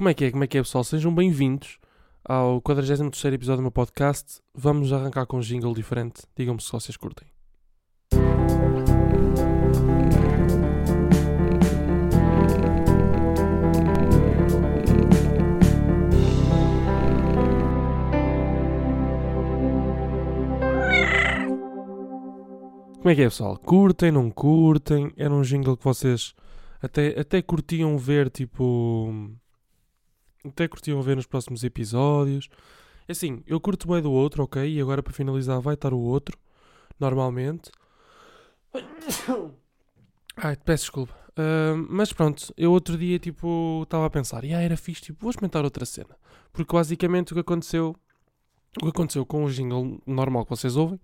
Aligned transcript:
Como 0.00 0.08
é 0.08 0.14
que 0.14 0.24
é? 0.24 0.30
Como 0.30 0.42
é 0.42 0.46
que 0.46 0.56
é, 0.56 0.62
pessoal? 0.62 0.82
Sejam 0.82 1.14
bem-vindos 1.14 1.78
ao 2.24 2.58
43 2.62 3.34
episódio 3.34 3.58
do 3.58 3.64
meu 3.64 3.70
podcast. 3.70 4.40
Vamos 4.54 4.94
arrancar 4.94 5.26
com 5.26 5.36
um 5.36 5.40
jingle 5.40 5.74
diferente. 5.74 6.22
Digam-me 6.34 6.58
se 6.62 6.72
vocês 6.72 6.96
curtem. 6.96 7.28
Como 22.96 23.10
é 23.10 23.14
que 23.14 23.20
é, 23.20 23.24
pessoal? 23.24 23.58
Curtem, 23.58 24.10
não 24.10 24.30
curtem? 24.30 25.12
Era 25.14 25.34
um 25.34 25.42
jingle 25.42 25.76
que 25.76 25.84
vocês 25.84 26.32
até, 26.80 27.20
até 27.20 27.42
curtiam 27.42 27.98
ver, 27.98 28.30
tipo. 28.30 29.38
Até 30.44 30.68
curtiam 30.68 31.02
ver 31.02 31.16
nos 31.16 31.26
próximos 31.26 31.64
episódios. 31.64 32.48
É 33.06 33.12
Assim, 33.12 33.42
eu 33.46 33.60
curto 33.60 33.88
bem 33.88 34.00
do 34.00 34.12
outro, 34.12 34.44
ok? 34.44 34.68
E 34.68 34.80
agora 34.80 35.02
para 35.02 35.12
finalizar 35.12 35.60
vai 35.60 35.74
estar 35.74 35.92
o 35.92 35.98
outro, 35.98 36.38
normalmente. 36.98 37.70
Ai, 40.36 40.56
peço 40.56 40.84
desculpa. 40.84 41.20
Ah, 41.36 41.74
mas 41.88 42.12
pronto, 42.12 42.52
eu 42.56 42.72
outro 42.72 42.98
dia, 42.98 43.18
tipo, 43.18 43.82
estava 43.84 44.06
a 44.06 44.10
pensar, 44.10 44.44
e 44.44 44.54
ah, 44.54 44.60
era 44.60 44.76
fixe, 44.76 45.02
tipo, 45.02 45.20
vou 45.22 45.30
experimentar 45.30 45.64
outra 45.64 45.84
cena. 45.84 46.16
Porque 46.52 46.74
basicamente 46.74 47.32
o 47.32 47.34
que 47.34 47.40
aconteceu, 47.40 47.96
o 48.76 48.84
que 48.84 48.88
aconteceu 48.88 49.24
com 49.24 49.44
o 49.44 49.50
jingle 49.50 50.00
normal 50.06 50.44
que 50.44 50.50
vocês 50.50 50.76
ouvem, 50.76 51.00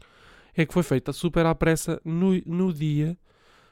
é 0.54 0.66
que 0.66 0.72
foi 0.72 0.82
feita 0.82 1.12
super 1.12 1.46
à 1.46 1.54
pressa 1.54 2.00
no, 2.04 2.40
no 2.46 2.72
dia. 2.72 3.16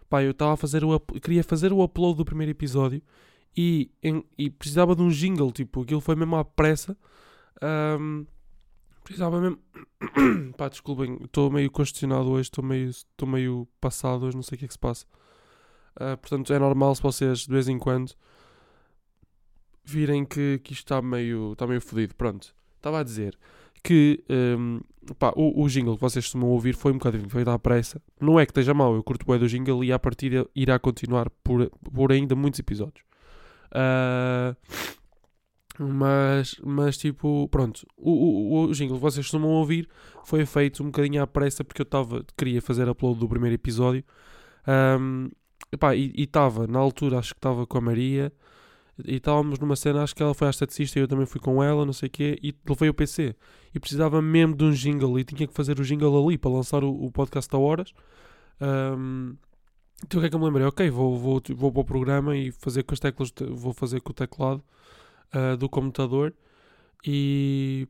Pá, 0.09 0.23
eu 0.23 0.33
estava 0.33 0.53
a 0.55 0.57
fazer 0.57 0.85
o 0.85 0.99
queria 1.01 1.43
fazer 1.43 1.73
o 1.73 1.83
upload 1.83 2.19
do 2.19 2.25
primeiro 2.25 2.51
episódio 2.51 3.03
e, 3.57 3.91
em- 4.03 4.25
e 4.39 4.51
precisava 4.51 4.95
de 4.97 5.03
um 5.03 5.09
jingle, 5.09 5.51
tipo, 5.53 5.83
aquilo 5.83 6.01
foi 6.01 6.15
mesmo 6.17 6.37
à 6.37 6.45
pressa. 6.45 6.97
Ahm, 7.63 8.25
precisava 9.03 9.41
mesmo. 9.41 9.59
Pá, 10.57 10.69
desculpem, 10.69 11.19
estou 11.25 11.51
meio 11.51 11.71
congestionado 11.71 12.29
hoje, 12.31 12.49
estou 12.49 12.65
meio, 12.65 12.91
meio 13.27 13.69
passado 13.81 14.27
hoje, 14.27 14.37
não 14.37 14.43
sei 14.43 14.57
o 14.57 14.59
que 14.59 14.65
é 14.65 14.69
que 14.69 14.75
se 14.75 14.79
passa. 14.79 15.07
Ah, 15.97 16.17
portanto, 16.17 16.53
é 16.53 16.59
normal 16.59 16.95
se 16.95 17.03
vocês 17.03 17.41
de 17.41 17.51
vez 17.53 17.69
em 17.69 17.79
quando 17.79 18.13
virem 19.85 20.25
que, 20.25 20.59
que 20.65 20.73
isto 20.73 20.85
está 20.85 21.03
meio, 21.03 21.53
está 21.53 21.67
meio 21.67 21.81
fodido. 21.81 22.15
Pronto, 22.15 22.55
estava 22.77 23.01
a 23.01 23.03
dizer 23.03 23.39
que 23.83 24.25
ahm, 24.31 24.81
pá, 25.19 25.33
o, 25.37 25.63
o 25.63 25.69
jingle 25.69 25.95
que 25.95 26.01
vocês 26.01 26.25
costumam 26.25 26.49
ouvir 26.49 26.75
foi 26.75 26.91
um 26.93 26.95
bocadinho 26.99 27.29
feito 27.29 27.51
à 27.51 27.59
pressa. 27.59 28.01
Não 28.21 28.41
é 28.41 28.47
que 28.47 28.51
esteja 28.51 28.73
mau, 28.73 28.95
eu 28.95 29.03
curto 29.03 29.27
bem 29.27 29.39
do 29.39 29.47
jingle 29.47 29.85
e 29.85 29.93
à 29.93 29.99
partida 29.99 30.49
irá 30.55 30.79
continuar 30.79 31.29
por, 31.43 31.71
por 31.71 32.11
ainda 32.11 32.35
muitos 32.35 32.59
episódios. 32.61 33.05
Ah, 33.75 34.55
mas, 35.79 36.57
mas 36.65 36.97
tipo, 36.97 37.49
pronto, 37.49 37.85
o, 37.97 38.11
o, 38.11 38.65
o 38.67 38.73
jingle 38.73 38.97
vocês 38.97 39.27
costumam 39.27 39.51
ouvir 39.51 39.89
foi 40.25 40.47
feito 40.47 40.83
um 40.83 40.87
bocadinho 40.87 41.21
à 41.21 41.27
pressa 41.27 41.65
porque 41.65 41.83
eu 41.83 41.85
estava 41.85 42.25
queria 42.37 42.63
fazer 42.63 42.89
upload 42.89 43.19
do 43.19 43.29
primeiro 43.29 43.55
episódio. 43.55 44.05
Ahm, 44.67 45.31
epá, 45.73 45.95
e 45.97 46.13
estava, 46.17 46.67
na 46.67 46.79
altura, 46.79 47.19
acho 47.19 47.35
que 47.35 47.39
estava 47.39 47.67
com 47.67 47.79
a 47.79 47.81
Maria 47.81 48.33
e 49.05 49.17
estávamos 49.17 49.59
numa 49.59 49.75
cena, 49.75 50.03
acho 50.05 50.15
que 50.15 50.23
ela 50.23 50.35
foi 50.35 50.47
à 50.47 50.51
esteticista 50.51 50.99
e 50.99 51.03
eu 51.03 51.09
também 51.09 51.27
fui 51.27 51.41
com 51.41 51.63
ela, 51.63 51.85
não 51.85 51.93
sei 51.93 52.07
o 52.09 52.11
quê, 52.11 52.39
e 52.43 52.55
levei 52.69 52.89
o 52.89 52.95
PC. 52.95 53.35
E 53.75 53.81
precisava 53.81 54.23
mesmo 54.23 54.55
de 54.57 54.65
um 54.65 54.71
jingle 54.71 55.19
e 55.19 55.25
tinha 55.25 55.47
que 55.49 55.55
fazer 55.55 55.81
o 55.81 55.85
jingle 55.85 56.25
ali 56.25 56.39
para 56.39 56.51
lançar 56.53 56.85
o, 56.85 56.91
o 56.91 57.11
podcast 57.11 57.55
a 57.55 57.59
horas. 57.59 57.93
Ahm, 58.61 59.35
então 60.05 60.19
o 60.19 60.21
que 60.21 60.27
é 60.27 60.31
que 60.31 60.37
eu 60.37 60.39
me 60.39 60.45
lembrei? 60.45 60.67
Ok, 60.67 60.89
vou, 60.91 61.19
vou, 61.19 61.43
vou 61.57 61.73
para 61.73 61.81
o 61.81 61.85
programa 61.85 62.37
e 62.37 62.53
fazer 62.53 62.83
com 62.83 62.93
as 62.93 63.01
teclas, 63.01 63.33
vou 63.51 63.73
fazer 63.73 64.01
com 64.01 64.11
o 64.11 64.15
teclado 64.15 64.63
ah, 65.33 65.57
do 65.57 65.69
computador 65.69 66.35
e, 67.07 67.89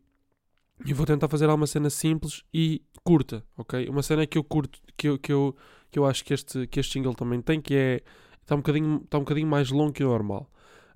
e 0.86 0.94
vou 0.94 1.04
tentar 1.04 1.28
fazer 1.28 1.46
alguma 1.46 1.66
cena 1.66 1.90
simples 1.90 2.44
e 2.52 2.82
curta, 3.02 3.44
ok? 3.56 3.88
Uma 3.88 4.02
cena 4.02 4.26
que 4.26 4.38
eu 4.38 4.44
curto, 4.44 4.80
que 4.96 5.08
eu, 5.08 5.18
que 5.18 5.32
eu, 5.32 5.56
que 5.90 5.98
eu 5.98 6.06
acho 6.06 6.24
que 6.24 6.32
este, 6.32 6.66
que 6.68 6.80
este 6.80 6.98
jingle 6.98 7.14
também 7.14 7.42
tem, 7.42 7.60
que 7.60 7.74
é 7.74 8.00
está 8.42 8.54
um 8.54 8.58
bocadinho, 8.58 9.00
está 9.04 9.18
um 9.18 9.22
bocadinho 9.22 9.48
mais 9.48 9.70
longo 9.70 9.92
que 9.92 10.04
o 10.04 10.08
normal. 10.08 10.48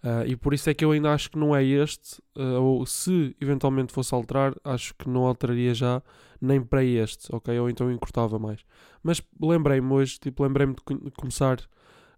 Ah, 0.03 0.25
e 0.27 0.37
por 0.37 0.55
isso 0.55 0.71
é 0.71 0.75
que 0.75 0.85
eu 0.85 0.93
ainda 0.93 1.13
acho 1.13 1.31
que 1.31 1.39
não 1.39 1.55
é 1.55 1.65
este, 1.65 2.23
ah, 2.37 2.61
ou 2.61 2.87
se 2.87 3.37
eventualmente 3.41 3.93
fosse 3.93 4.15
alterar, 4.15 4.55
acho 4.65 4.95
que 4.95 5.09
não 5.09 5.27
alteraria 5.27 5.75
já 5.75 6.03
nem 6.41 6.61
para 6.63 6.85
este, 6.85 7.35
ok? 7.35 7.59
Ou 7.59 7.69
então 7.71 7.91
encurtava 7.91 8.39
mais. 8.39 8.61
Mas 9.03 9.23
lembrei-me 9.41 9.93
hoje, 9.93 10.19
tipo, 10.21 10.43
lembrei-me 10.43 10.75
de 10.75 10.83
co- 10.83 11.11
começar 11.19 11.59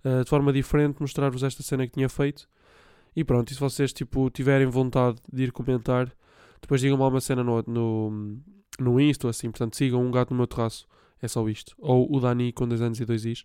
ah, 0.05 0.23
de 0.23 0.29
forma 0.31 0.53
diferente, 0.53 1.01
mostrar-vos 1.01 1.43
esta 1.43 1.63
cena 1.63 1.87
que 1.87 1.93
tinha 1.93 2.09
feito. 2.09 2.49
E 3.15 3.25
pronto, 3.25 3.51
e 3.51 3.55
se 3.55 3.61
vocês 3.61 3.93
tipo, 3.93 4.31
tiverem 4.31 4.67
vontade 4.67 5.19
de 5.33 5.45
ir 5.45 5.53
comentar, 5.53 6.13
depois 6.61 6.81
digam-me 6.81 7.03
alguma 7.03 7.21
cena 7.21 7.43
no, 7.43 7.63
no, 7.67 8.39
no 8.79 9.01
Insta 9.01 9.29
assim. 9.29 9.51
Portanto, 9.51 9.77
sigam 9.77 10.03
um 10.05 10.11
gato 10.11 10.31
no 10.31 10.37
meu 10.37 10.47
terraço, 10.47 10.87
é 11.21 11.29
só 11.29 11.49
isto. 11.49 11.75
Ou 11.79 12.09
o 12.15 12.21
Dani 12.21 12.53
com 12.53 12.67
2 12.69 12.81
anos 12.83 13.01
e 13.01 13.05
2 13.05 13.25
is. 13.25 13.45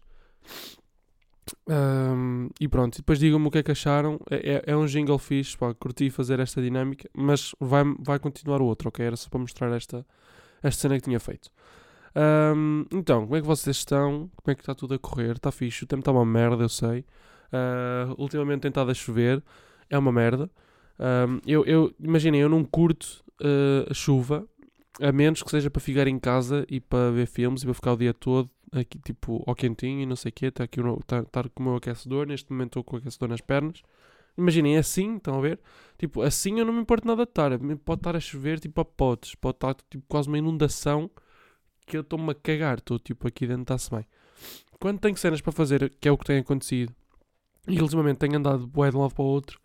Ahm, 1.70 2.50
e 2.60 2.68
pronto, 2.68 2.96
e 2.96 2.98
depois 3.00 3.20
digam-me 3.20 3.48
o 3.48 3.52
que 3.52 3.60
é 3.60 3.64
que 3.64 3.72
acharam. 3.72 4.20
É, 4.30 4.56
é, 4.56 4.64
é 4.68 4.78
um 4.78 4.86
jingle 4.86 5.18
fixe, 5.20 5.58
pá, 5.58 5.74
curti 5.74 6.10
fazer 6.10 6.40
esta 6.40 6.62
dinâmica, 6.62 7.10
mas 7.14 7.54
vai, 7.60 7.84
vai 8.00 8.20
continuar 8.20 8.62
o 8.62 8.66
outro, 8.66 8.90
ok? 8.90 9.06
Era 9.06 9.16
só 9.16 9.30
para 9.30 9.40
mostrar 9.40 9.72
esta, 9.76 10.06
esta 10.68 10.82
cena 10.82 10.96
que 10.96 11.04
tinha 11.04 11.20
feito. 11.20 11.50
Ahm, 12.16 12.86
então, 12.92 13.24
como 13.24 13.36
é 13.36 13.42
que 13.42 13.48
vocês 13.48 13.78
estão? 13.78 14.30
Como 14.36 14.52
é 14.52 14.56
que 14.56 14.62
está 14.62 14.74
tudo 14.74 14.94
a 14.94 15.00
correr? 15.00 15.34
Está 15.34 15.52
fixe, 15.52 15.84
o 15.84 15.88
tempo 15.88 16.00
está 16.00 16.12
uma 16.12 16.26
merda, 16.26 16.64
eu 16.64 16.70
sei. 16.70 17.06
Ah, 17.52 18.14
ultimamente 18.18 18.62
tem 18.62 18.70
estado 18.70 18.92
a 18.92 18.94
chover, 18.94 19.44
é 19.90 19.98
uma 19.98 20.12
merda. 20.12 20.50
Ahm, 21.00 21.40
eu, 21.46 21.66
eu, 21.66 21.94
imaginem, 22.00 22.42
eu 22.42 22.50
não 22.50 22.64
curto 22.64 23.24
ah, 23.42 23.88
a 23.92 23.94
chuva, 23.94 24.48
a 25.02 25.12
menos 25.12 25.44
que 25.44 25.50
seja 25.50 25.70
para 25.70 25.82
ficar 25.82 26.08
em 26.08 26.18
casa 26.20 26.66
e 26.70 26.80
para 26.80 27.12
ver 27.12 27.28
filmes 27.28 27.64
e 27.64 27.66
para 27.66 27.74
ficar 27.74 27.94
o 27.94 27.98
dia 27.98 28.14
todo 28.14 28.50
aqui, 28.72 29.00
tipo, 29.00 29.44
ao 29.46 29.56
quentinho 29.56 30.02
e 30.02 30.06
não 30.06 30.16
sei 30.16 30.30
o 30.30 30.34
quê. 30.34 30.48
Estar 30.48 30.64
aqui 30.64 30.82
tá, 31.06 31.20
estar 31.20 31.50
com 31.50 31.64
o 31.64 31.66
meu 31.68 31.76
aquecedor. 31.76 32.28
Neste 32.28 32.52
momento 32.52 32.70
estou 32.70 32.84
com 32.84 32.96
o 32.96 33.00
aquecedor 33.00 33.30
nas 33.30 33.42
pernas. 33.42 33.82
Imaginem, 34.38 34.76
é 34.76 34.80
assim, 34.80 35.16
estão 35.18 35.38
a 35.38 35.42
ver? 35.42 35.60
Tipo, 35.98 36.22
assim 36.22 36.60
eu 36.60 36.66
não 36.66 36.74
me 36.74 36.82
importo 36.82 37.08
nada 37.08 37.24
de 37.24 37.30
estar. 37.30 37.52
Pode 37.84 38.00
estar 38.00 38.16
a 38.16 38.20
chover, 38.20 38.60
tipo, 38.60 38.82
a 38.82 38.86
potes. 38.86 39.36
Pode 39.36 39.56
estar, 39.58 39.76
tipo, 39.90 40.04
quase 40.08 40.28
uma 40.28 40.38
inundação 40.38 41.10
que 41.86 41.98
eu 41.98 42.02
estou-me 42.02 42.32
a 42.32 42.36
cagar. 42.36 42.80
Estou, 42.80 43.00
tipo, 43.00 43.28
aqui 43.28 43.48
dentro, 43.48 43.62
está-se 43.64 43.90
bem. 43.90 44.06
Quando 44.80 45.00
tenho 45.00 45.18
cenas 45.18 45.42
para 45.42 45.52
fazer, 45.52 45.90
que 46.00 46.08
é 46.08 46.12
o 46.12 46.18
que 46.18 46.26
tem 46.26 46.40
acontecido, 46.40 46.94
e 47.68 47.82
ultimamente 47.82 48.18
tenho 48.18 48.38
andado 48.38 48.68
de 48.68 48.80
um 48.80 49.02
lado 49.02 49.14
para 49.14 49.24
o 49.24 49.26
outro, 49.26 49.60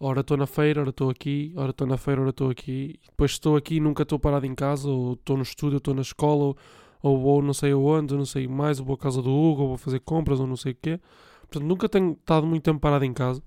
ora 0.00 0.20
estou 0.20 0.36
na 0.36 0.46
feira, 0.46 0.80
ora 0.80 0.90
estou 0.90 1.10
aqui, 1.10 1.52
ora 1.56 1.70
estou 1.70 1.86
na 1.86 1.96
feira, 1.96 2.20
ora 2.20 2.30
estou 2.30 2.50
aqui. 2.50 2.98
Depois 3.08 3.32
estou 3.32 3.56
aqui 3.56 3.76
e 3.76 3.80
nunca 3.80 4.02
estou 4.02 4.18
parado 4.18 4.46
em 4.46 4.54
casa, 4.54 4.88
ou 4.88 5.14
estou 5.14 5.36
no 5.36 5.42
estúdio, 5.42 5.74
ou 5.74 5.78
estou 5.78 5.94
na 5.94 6.02
escola, 6.02 6.44
ou, 6.44 6.56
ou 7.02 7.18
vou 7.18 7.42
não 7.42 7.54
sei 7.54 7.72
aonde, 7.72 8.14
ou 8.14 8.18
não 8.18 8.26
sei 8.26 8.48
mais, 8.48 8.80
ou 8.80 8.86
vou 8.86 8.94
à 8.94 8.98
casa 8.98 9.22
do 9.22 9.30
Hugo, 9.30 9.62
ou 9.62 9.68
vou 9.68 9.76
fazer 9.76 10.00
compras, 10.00 10.40
ou 10.40 10.46
não 10.46 10.56
sei 10.56 10.72
o 10.72 10.76
quê. 10.80 11.00
Portanto, 11.42 11.64
nunca 11.64 11.88
tenho 11.88 12.12
estado 12.12 12.46
muito 12.46 12.64
tempo 12.64 12.80
parado 12.80 13.04
em 13.04 13.12
casa. 13.12 13.42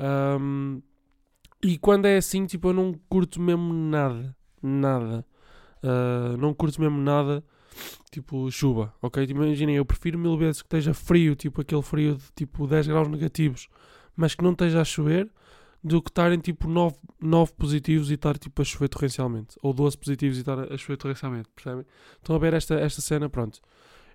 Ahm, 0.00 0.80
e 1.62 1.76
quando 1.78 2.06
é 2.06 2.16
assim, 2.16 2.46
tipo, 2.46 2.68
eu 2.68 2.72
não 2.72 2.94
curto 3.08 3.40
mesmo 3.40 3.72
nada. 3.72 4.34
Nada. 4.62 5.24
Ah, 5.82 6.36
não 6.38 6.54
curto 6.54 6.80
mesmo 6.80 6.98
nada. 6.98 7.44
Tipo, 8.10 8.50
chuva, 8.50 8.92
ok? 9.00 9.26
Tipo, 9.26 9.42
Imaginem, 9.42 9.76
eu 9.76 9.84
prefiro 9.84 10.18
mil 10.18 10.36
vezes 10.36 10.62
que 10.62 10.66
esteja 10.66 10.92
frio, 10.92 11.36
tipo 11.36 11.60
aquele 11.60 11.82
frio 11.82 12.16
de 12.16 12.24
tipo 12.34 12.66
10 12.66 12.88
graus 12.88 13.08
negativos, 13.08 13.68
mas 14.16 14.34
que 14.34 14.42
não 14.42 14.52
esteja 14.52 14.80
a 14.80 14.84
chover, 14.84 15.30
do 15.82 16.02
que 16.02 16.10
estarem 16.10 16.38
tipo 16.38 16.68
9, 16.68 16.96
9 17.20 17.52
positivos 17.52 18.10
e 18.10 18.14
estar 18.14 18.36
tipo 18.36 18.60
a 18.60 18.64
chover 18.64 18.88
torrencialmente. 18.88 19.56
Ou 19.62 19.72
12 19.72 19.96
positivos 19.96 20.36
e 20.38 20.40
estar 20.40 20.58
a 20.58 20.76
chover 20.76 20.96
torrencialmente, 20.96 21.48
percebem? 21.54 21.86
Estão 22.16 22.34
a 22.36 22.38
ver 22.38 22.52
esta, 22.54 22.74
esta 22.74 23.00
cena, 23.00 23.28
pronto. 23.30 23.60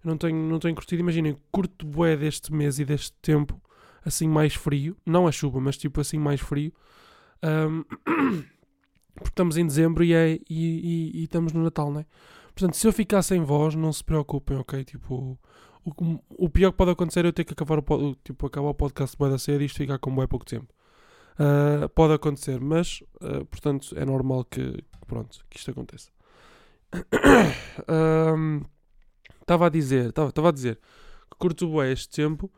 Eu 0.03 0.09
não 0.09 0.17
tenho, 0.17 0.35
não 0.35 0.59
tenho 0.59 0.75
curtido, 0.75 0.99
imaginem, 0.99 1.37
curto 1.51 1.85
bué 1.85 2.17
deste 2.17 2.53
mês 2.53 2.77
e 2.79 2.85
deste 2.85 3.13
tempo, 3.21 3.59
assim 4.05 4.27
mais 4.27 4.53
frio, 4.53 4.95
não 5.05 5.27
a 5.27 5.31
chuva, 5.31 5.59
mas 5.59 5.75
tipo 5.77 5.99
assim 5.99 6.17
mais 6.19 6.39
frio. 6.39 6.71
Ahm, 7.41 7.83
porque 9.15 9.29
estamos 9.29 9.57
em 9.57 9.65
dezembro 9.65 10.03
e, 10.03 10.13
é, 10.13 10.33
e, 10.33 10.41
e- 10.49 11.11
e 11.21 11.23
estamos 11.23 11.51
no 11.53 11.63
Natal, 11.63 11.91
não 11.91 12.01
é? 12.01 12.05
Portanto, 12.53 12.75
se 12.75 12.87
eu 12.87 12.93
ficar 12.93 13.21
sem 13.21 13.41
voz, 13.43 13.75
não 13.75 13.91
se 13.91 14.03
preocupem, 14.03 14.57
ok? 14.57 14.83
Tipo, 14.83 15.37
o, 15.83 16.19
o 16.29 16.49
pior 16.49 16.71
que 16.71 16.77
pode 16.77 16.91
acontecer 16.91 17.25
é 17.25 17.27
eu 17.27 17.33
ter 17.33 17.43
que 17.43 17.53
acabar 17.53 17.79
o, 17.79 18.15
tipo, 18.23 18.45
acabar 18.45 18.69
o 18.69 18.73
podcast 18.73 19.17
bué 19.17 19.29
da 19.29 19.37
cedo 19.37 19.61
e 19.61 19.65
isto 19.65 19.77
ficar 19.77 19.97
com 19.99 20.13
bué 20.13 20.25
pouco 20.27 20.45
tempo. 20.45 20.73
Ah, 21.37 21.89
pode 21.93 22.13
acontecer, 22.13 22.59
mas, 22.61 23.03
ah, 23.21 23.43
portanto, 23.49 23.93
é 23.97 24.05
normal 24.05 24.45
que, 24.45 24.83
pronto, 25.05 25.39
que 25.49 25.57
isto 25.57 25.71
aconteça. 25.71 26.09
Estava 29.41 29.67
a 29.67 29.69
dizer, 29.69 30.09
estava 30.09 30.49
a 30.49 30.51
dizer 30.51 30.79
que 31.29 31.37
curto 31.37 31.67
bué 31.67 31.91
este 31.91 32.09
tempo 32.09 32.51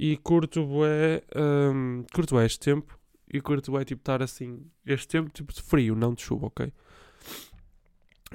e 0.00 0.16
curto 0.16 0.64
bué, 0.64 1.22
ahm, 1.34 2.04
curto 2.14 2.34
bué 2.34 2.46
este 2.46 2.58
tempo 2.58 2.98
e 3.30 3.38
curto 3.42 3.70
bué, 3.70 3.84
tipo, 3.84 4.00
estar 4.00 4.22
assim, 4.22 4.64
este 4.86 5.06
tempo, 5.08 5.30
tipo, 5.30 5.52
de 5.52 5.60
frio, 5.62 5.94
não 5.94 6.14
de 6.14 6.22
chuva, 6.22 6.46
ok? 6.46 6.72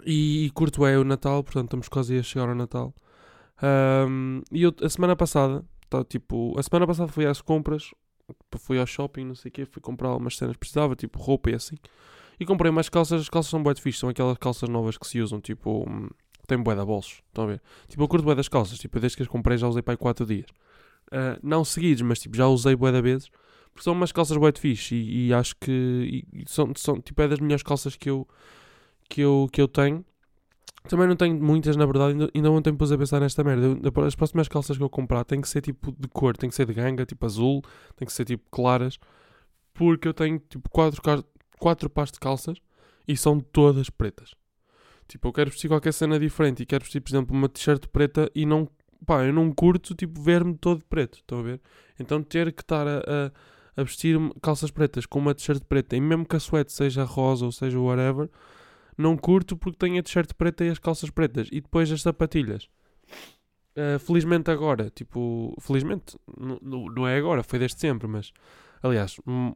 E, 0.05 0.45
e 0.45 0.49
curto 0.51 0.85
é 0.85 0.95
o 0.97 1.03
Natal, 1.03 1.43
portanto 1.43 1.65
estamos 1.65 1.89
quase 1.89 2.19
a 2.19 2.23
chegar 2.23 2.47
ao 2.49 2.55
Natal. 2.55 2.93
Ahm, 3.61 4.41
e 4.51 4.61
eu, 4.61 4.71
a 4.79 4.89
semana 4.89 5.15
passada, 5.15 5.65
tá, 5.89 6.03
tipo, 6.03 6.53
a 6.59 6.61
semana 6.61 6.85
passada 6.85 7.11
fui 7.11 7.25
às 7.25 7.41
compras 7.41 7.91
fui 8.57 8.79
ao 8.79 8.85
shopping, 8.85 9.25
não 9.25 9.35
sei 9.35 9.49
o 9.49 9.51
quê, 9.51 9.65
fui 9.65 9.81
comprar 9.81 10.09
algumas 10.09 10.37
cenas 10.37 10.53
que 10.53 10.59
precisava, 10.59 10.95
tipo 10.95 11.19
roupa 11.19 11.49
e 11.49 11.55
assim. 11.55 11.75
E 12.39 12.45
comprei 12.45 12.71
mais 12.71 12.89
calças, 12.89 13.21
as 13.21 13.29
calças 13.29 13.49
são 13.49 13.61
bué 13.63 13.73
de 13.73 13.81
fixe, 13.81 13.99
são 13.99 14.09
aquelas 14.09 14.37
calças 14.37 14.69
novas 14.69 14.97
que 14.97 15.07
se 15.07 15.21
usam, 15.21 15.39
tipo, 15.39 15.89
hum, 15.89 16.09
tem 16.47 16.61
bué 16.61 16.75
de 16.75 16.85
bolsos, 16.85 17.21
estão 17.27 17.45
a 17.45 17.47
ver? 17.47 17.61
Tipo, 17.87 18.03
eu 18.03 18.07
curto 18.07 18.23
bué 18.23 18.35
das 18.35 18.47
calças, 18.47 18.77
tipo, 18.77 18.99
desde 18.99 19.17
que 19.17 19.23
as 19.23 19.29
comprei 19.29 19.57
já 19.57 19.67
usei 19.67 19.81
para 19.81 19.93
aí 19.93 19.97
4 19.97 20.25
dias. 20.25 20.47
Uh, 21.11 21.39
não 21.43 21.63
seguidos, 21.63 22.01
mas 22.01 22.19
tipo, 22.19 22.35
já 22.35 22.47
usei 22.47 22.75
bué 22.75 22.91
da 22.91 22.99
vezes, 22.99 23.29
porque 23.71 23.83
são 23.83 23.93
umas 23.93 24.11
calças 24.11 24.37
bué 24.37 24.51
de 24.51 24.59
fixe 24.59 24.95
e, 24.95 25.27
e 25.27 25.33
acho 25.33 25.55
que 25.57 26.25
e, 26.33 26.43
são, 26.47 26.71
são, 26.75 26.99
tipo, 26.99 27.21
é 27.21 27.27
das 27.27 27.39
melhores 27.39 27.63
calças 27.63 27.95
que 27.95 28.09
eu, 28.09 28.27
que 29.09 29.21
eu, 29.21 29.47
que 29.51 29.61
eu 29.61 29.67
tenho. 29.67 30.03
Também 30.87 31.07
não 31.07 31.15
tenho 31.15 31.35
muitas, 31.41 31.75
na 31.75 31.85
verdade, 31.85 32.29
ainda, 32.33 32.51
ontem 32.51 32.73
pus 32.73 32.91
a 32.91 32.97
pensar 32.97 33.19
nesta 33.19 33.43
merda. 33.43 33.77
As 34.05 34.15
próximas 34.15 34.47
calças 34.47 34.77
que 34.77 34.83
eu 34.83 34.89
comprar 34.89 35.23
têm 35.23 35.41
que 35.41 35.49
ser 35.49 35.61
tipo 35.61 35.91
de 35.91 36.07
cor, 36.07 36.37
tem 36.37 36.49
que 36.49 36.55
ser 36.55 36.65
de 36.67 36.73
ganga, 36.73 37.05
tipo 37.05 37.25
azul, 37.25 37.63
tem 37.95 38.05
que 38.05 38.13
ser 38.13 38.25
tipo 38.25 38.43
claras, 38.51 38.99
porque 39.73 40.07
eu 40.07 40.13
tenho 40.13 40.37
tipo 40.37 40.69
quatro, 40.69 41.01
quatro 41.59 41.89
pares 41.89 42.11
de 42.11 42.19
calças 42.19 42.59
e 43.07 43.17
são 43.17 43.39
todas 43.39 43.89
pretas. 43.89 44.35
Tipo, 45.07 45.27
eu 45.27 45.33
quero 45.33 45.49
vestir 45.51 45.67
qualquer 45.67 45.93
cena 45.93 46.19
diferente 46.19 46.63
e 46.63 46.65
quero 46.65 46.83
vestir, 46.83 46.99
por 46.99 47.09
exemplo, 47.11 47.35
uma 47.35 47.47
t-shirt 47.47 47.87
preta 47.87 48.29
e 48.33 48.45
não, 48.45 48.67
pá, 49.05 49.23
eu 49.23 49.33
não 49.33 49.51
curto, 49.51 49.95
tipo, 49.95 50.21
ver-me 50.21 50.55
todo 50.57 50.83
preto, 50.85 51.19
estão 51.19 51.39
a 51.39 51.43
ver? 51.43 51.61
Então 51.99 52.21
ter 52.21 52.51
que 52.51 52.61
estar 52.61 52.87
a, 52.87 52.99
a, 52.99 53.81
a 53.81 53.83
vestir 53.83 54.17
calças 54.41 54.71
pretas 54.71 55.05
com 55.05 55.19
uma 55.19 55.33
t-shirt 55.33 55.63
preta 55.63 55.95
e 55.95 56.01
mesmo 56.01 56.25
que 56.25 56.35
a 56.35 56.39
suéte 56.39 56.71
seja 56.71 57.03
rosa 57.03 57.45
ou 57.45 57.51
seja 57.51 57.79
whatever 57.79 58.29
não 58.97 59.17
curto 59.17 59.57
porque 59.57 59.77
tenho 59.77 59.99
a 59.99 60.03
t-shirt 60.03 60.33
preta 60.33 60.63
e 60.63 60.69
as 60.69 60.79
calças 60.79 61.09
pretas. 61.09 61.49
E 61.51 61.61
depois 61.61 61.91
as 61.91 62.01
sapatilhas. 62.01 62.69
Uh, 63.77 63.99
felizmente 63.99 64.49
agora, 64.49 64.89
tipo, 64.89 65.53
felizmente, 65.59 66.17
não 66.37 67.05
é 67.05 67.17
agora, 67.17 67.43
foi 67.43 67.59
desde 67.59 67.77
sempre, 67.77 68.07
mas 68.07 68.31
aliás, 68.81 69.17
hum, 69.27 69.53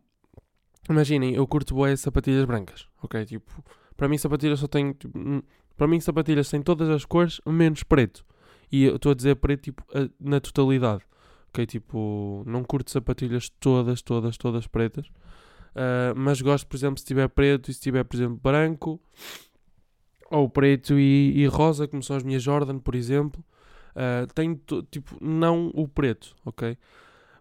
imaginem, 0.90 1.36
eu 1.36 1.48
curto 1.48 1.74
boas 1.74 2.02
sapatilhas 2.02 2.44
brancas, 2.44 2.86
ok? 3.02 3.24
Tipo, 3.26 3.64
para 3.96 4.10
mim 4.10 4.18
sapatilhas 4.18 4.60
só 4.60 4.68
tem, 4.68 4.92
tipo, 4.92 5.18
hum, 5.18 5.42
para 5.78 5.88
mim 5.88 6.02
sapatilhas 6.02 6.50
têm 6.50 6.62
todas 6.62 6.90
as 6.90 7.06
cores, 7.06 7.40
menos 7.46 7.82
preto. 7.84 8.26
E 8.72 8.84
eu 8.84 8.96
estou 8.96 9.12
a 9.12 9.16
dizer 9.16 9.36
preto, 9.36 9.62
tipo, 9.64 9.84
na 10.20 10.40
totalidade, 10.40 11.04
ok? 11.50 11.66
Tipo, 11.66 12.44
não 12.46 12.64
curto 12.64 12.92
sapatilhas 12.92 13.50
todas, 13.60 14.02
todas, 14.02 14.38
todas 14.38 14.68
pretas. 14.68 15.08
Uh, 15.08 16.14
mas 16.16 16.42
gosto, 16.42 16.68
por 16.68 16.76
exemplo, 16.76 17.00
se 17.00 17.06
tiver 17.06 17.28
preto 17.30 17.70
e 17.70 17.74
se 17.74 17.82
tiver, 17.82 18.04
por 18.04 18.16
exemplo, 18.16 18.40
branco, 18.42 19.02
ou 20.30 20.50
preto 20.50 21.00
e, 21.00 21.34
e 21.36 21.46
rosa, 21.48 21.88
como 21.88 22.04
são 22.04 22.16
as 22.16 22.24
minhas 22.24 22.44
Jordan, 22.44 22.80
por 22.80 22.96
exemplo. 22.96 23.44
Uh, 23.92 24.32
tenho, 24.34 24.60
tipo, 24.92 25.18
não 25.20 25.72
o 25.74 25.88
preto, 25.88 26.36
ok? 26.46 26.78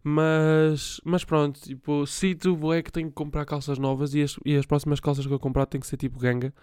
Mas, 0.02 1.00
mas 1.04 1.24
pronto, 1.24 1.60
tipo, 1.60 2.06
sinto 2.06 2.72
é 2.72 2.82
que 2.82 2.90
tenho 2.90 3.08
que 3.08 3.14
comprar 3.14 3.44
calças 3.44 3.78
novas 3.78 4.14
e 4.14 4.22
as, 4.22 4.38
e 4.44 4.56
as 4.56 4.64
próximas 4.64 5.00
calças 5.00 5.26
que 5.26 5.32
eu 5.32 5.38
comprar 5.38 5.66
têm 5.66 5.80
que 5.80 5.86
ser 5.86 5.96
tipo 5.96 6.18
ganga 6.18 6.54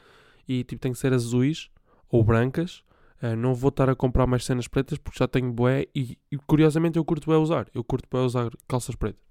e 0.48 0.64
tipo, 0.64 0.82
têm 0.82 0.94
que 0.94 0.98
ser 0.98 1.14
azuis 1.14 1.70
ou 2.10 2.24
brancas. 2.24 2.84
Uh, 3.26 3.36
não 3.36 3.54
vou 3.54 3.70
estar 3.70 3.90
a 3.90 3.96
comprar 3.96 4.28
mais 4.28 4.44
cenas 4.46 4.68
pretas 4.68 4.98
porque 4.98 5.20
já 5.20 5.28
tenho 5.28 5.52
boé 5.52 5.86
e, 5.96 6.18
e, 6.32 6.38
curiosamente 6.46 6.98
eu 6.98 7.06
curto 7.06 7.30
bem 7.30 7.40
usar. 7.40 7.68
Eu 7.74 7.84
curto 7.84 8.08
bem 8.12 8.22
usar 8.22 8.50
calças 8.68 8.96
pretas. 8.96 9.24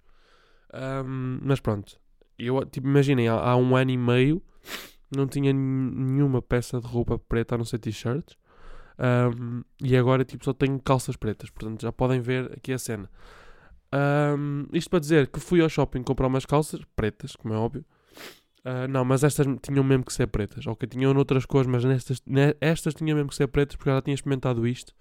Um, 0.73 1.39
mas 1.43 1.61
pronto, 1.61 1.99
eu, 2.39 2.65
tipo, 2.65 2.89
imaginem, 2.89 3.29
há, 3.29 3.35
há, 3.35 3.57
um 3.57 3.77
ano 3.77 3.91
e 3.91 3.97
meio 3.97 4.43
não 5.15 5.27
tinha 5.27 5.53
nenhuma 5.53 6.43
peça 6.43 6.81
de 6.81 6.87
roupa 6.87 7.19
preta 7.19 7.55
a 7.55 7.59
não 7.59 7.65
ser 7.65 7.79
t-shirts. 7.79 8.37
Um, 8.99 9.63
e 9.83 9.97
agora, 9.97 10.25
tipo, 10.25 10.45
só 10.45 10.53
tenho 10.53 10.81
calças 10.81 11.17
pretas. 11.17 11.51
Portanto, 11.51 11.83
já 11.83 11.93
podem 11.93 12.21
ver 12.21 12.53
aqui 12.53 12.73
a 12.73 12.79
cena. 12.79 13.09
Um, 13.93 14.67
isto 14.73 14.91
para 14.91 14.99
dizer 14.99 15.29
que 15.29 15.39
fui 15.39 15.61
ao 15.61 15.69
shopping 15.69 16.03
comprar 16.03 16.27
umas 16.27 16.45
calças 16.45 16.81
pretas, 16.97 17.37
como 17.37 17.55
é 17.55 17.57
óbvio. 17.57 17.85
Uh, 18.65 18.89
não, 18.89 19.05
mas 19.05 19.23
estas 19.23 19.47
tinham 19.63 19.85
mesmo 19.85 20.05
que 20.05 20.13
ser 20.13 20.27
pretas. 20.27 20.67
Ok, 20.67 20.89
tinham 20.89 21.13
noutras 21.13 21.45
cores, 21.45 21.67
mas 21.67 21.85
nestas, 21.85 22.23
estas 22.61 22.95
tinham 22.95 23.17
mesmo 23.17 23.29
que 23.29 23.37
ser 23.37 23.47
pretas 23.49 23.77
porque 23.77 23.91
eu 23.91 23.95
já 23.95 24.03
tinha 24.03 24.15
experimentado 24.15 24.67
isto. 24.67 24.95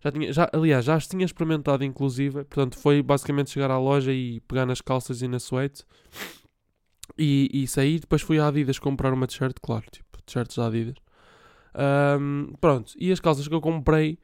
Já 0.00 0.10
tinha, 0.10 0.32
já, 0.32 0.50
aliás, 0.52 0.84
já 0.84 0.94
as 0.94 1.06
tinha 1.06 1.24
experimentado 1.24 1.84
inclusive. 1.84 2.44
Portanto, 2.44 2.78
foi 2.78 3.02
basicamente 3.02 3.50
chegar 3.50 3.70
à 3.70 3.78
loja 3.78 4.12
e 4.12 4.40
pegar 4.40 4.66
nas 4.66 4.80
calças 4.80 5.22
e 5.22 5.28
na 5.28 5.38
suéte 5.38 5.84
e, 7.18 7.50
e 7.52 7.66
saí, 7.66 7.98
depois 7.98 8.22
fui 8.22 8.38
à 8.38 8.48
Adidas 8.48 8.78
comprar 8.78 9.12
uma 9.12 9.26
t-shirt, 9.26 9.56
claro, 9.60 9.84
tipo, 9.90 10.22
t-shirts 10.22 10.56
da 10.56 10.66
Adidas. 10.66 10.96
Um, 12.18 12.52
pronto, 12.60 12.92
e 12.98 13.12
as 13.12 13.20
calças 13.20 13.46
que 13.46 13.54
eu 13.54 13.60
comprei, 13.60 14.18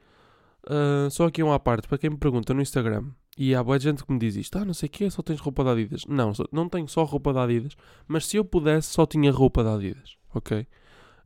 uh, 0.67 1.09
só 1.09 1.27
aqui 1.27 1.41
uma 1.41 1.55
à 1.55 1.59
parte, 1.59 1.87
para 1.87 1.97
quem 1.97 2.09
me 2.09 2.17
pergunta 2.17 2.53
no 2.53 2.61
Instagram, 2.61 3.05
e 3.37 3.55
há 3.55 3.63
boa 3.63 3.79
gente 3.79 4.05
que 4.05 4.11
me 4.13 4.19
diz 4.19 4.35
isto, 4.35 4.57
ah, 4.57 4.65
não 4.65 4.73
sei 4.73 4.87
o 4.87 4.89
que, 4.91 5.09
só 5.09 5.21
tens 5.21 5.39
roupa 5.39 5.63
da 5.63 5.71
Adidas. 5.71 6.05
Não, 6.07 6.31
não 6.51 6.69
tenho 6.69 6.87
só 6.87 7.03
roupa 7.03 7.33
da 7.33 7.43
Adidas, 7.43 7.75
mas 8.07 8.27
se 8.27 8.37
eu 8.37 8.45
pudesse, 8.45 8.89
só 8.89 9.05
tinha 9.05 9.31
roupa 9.31 9.63
da 9.63 9.73
Adidas, 9.73 10.17
ok? 10.33 10.67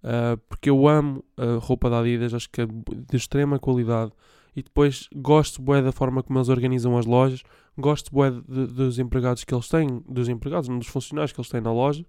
Uh, 0.03 0.37
porque 0.47 0.69
eu 0.69 0.87
amo 0.87 1.23
a 1.35 1.57
roupa 1.59 1.89
da 1.89 1.99
Adidas, 1.99 2.33
acho 2.33 2.49
que 2.49 2.61
é 2.61 2.65
de 2.65 3.17
extrema 3.17 3.59
qualidade. 3.59 4.11
E 4.55 4.63
depois 4.63 5.09
gosto 5.15 5.61
bué 5.61 5.81
da 5.81 5.91
forma 5.91 6.23
como 6.23 6.39
eles 6.39 6.49
organizam 6.49 6.97
as 6.97 7.05
lojas, 7.05 7.43
gosto 7.77 8.11
bué 8.11 8.31
de, 8.31 8.67
dos 8.67 8.97
empregados 8.99 9.43
que 9.43 9.53
eles 9.53 9.67
têm, 9.67 10.01
dos 10.07 10.29
empregados, 10.29 10.69
dos 10.69 10.87
funcionários 10.87 11.33
que 11.33 11.39
eles 11.39 11.49
têm 11.49 11.61
na 11.61 11.73
loja. 11.73 12.05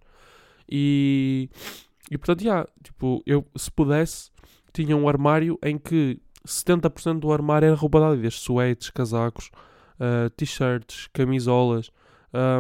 E, 0.69 1.51
e 2.11 2.17
portanto, 2.17 2.45
já, 2.45 2.67
tipo, 2.83 3.23
eu 3.27 3.45
se 3.57 3.71
pudesse, 3.71 4.31
tinha 4.73 4.97
um 4.97 5.09
armário 5.09 5.59
em 5.63 5.77
que 5.77 6.21
70% 6.47 7.19
do 7.19 7.33
armário 7.33 7.67
era 7.67 7.75
roupa 7.75 7.99
da 7.99 8.11
Adidas, 8.11 8.35
suetes, 8.35 8.91
casacos, 8.91 9.51
uh, 10.01 10.31
t-shirts, 10.31 11.09
camisolas, 11.13 11.91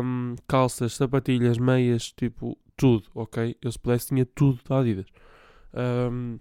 um, 0.02 0.34
calças, 0.46 0.94
sapatilhas, 0.94 1.58
meias, 1.58 2.12
tipo, 2.12 2.56
tudo, 2.76 3.08
ok? 3.14 3.56
Eu 3.60 3.72
se 3.72 3.78
pudesse 3.78 4.08
tinha 4.08 4.26
tudo 4.26 4.60
da 4.68 4.78
Adidas. 4.78 5.06
Um, 5.74 6.38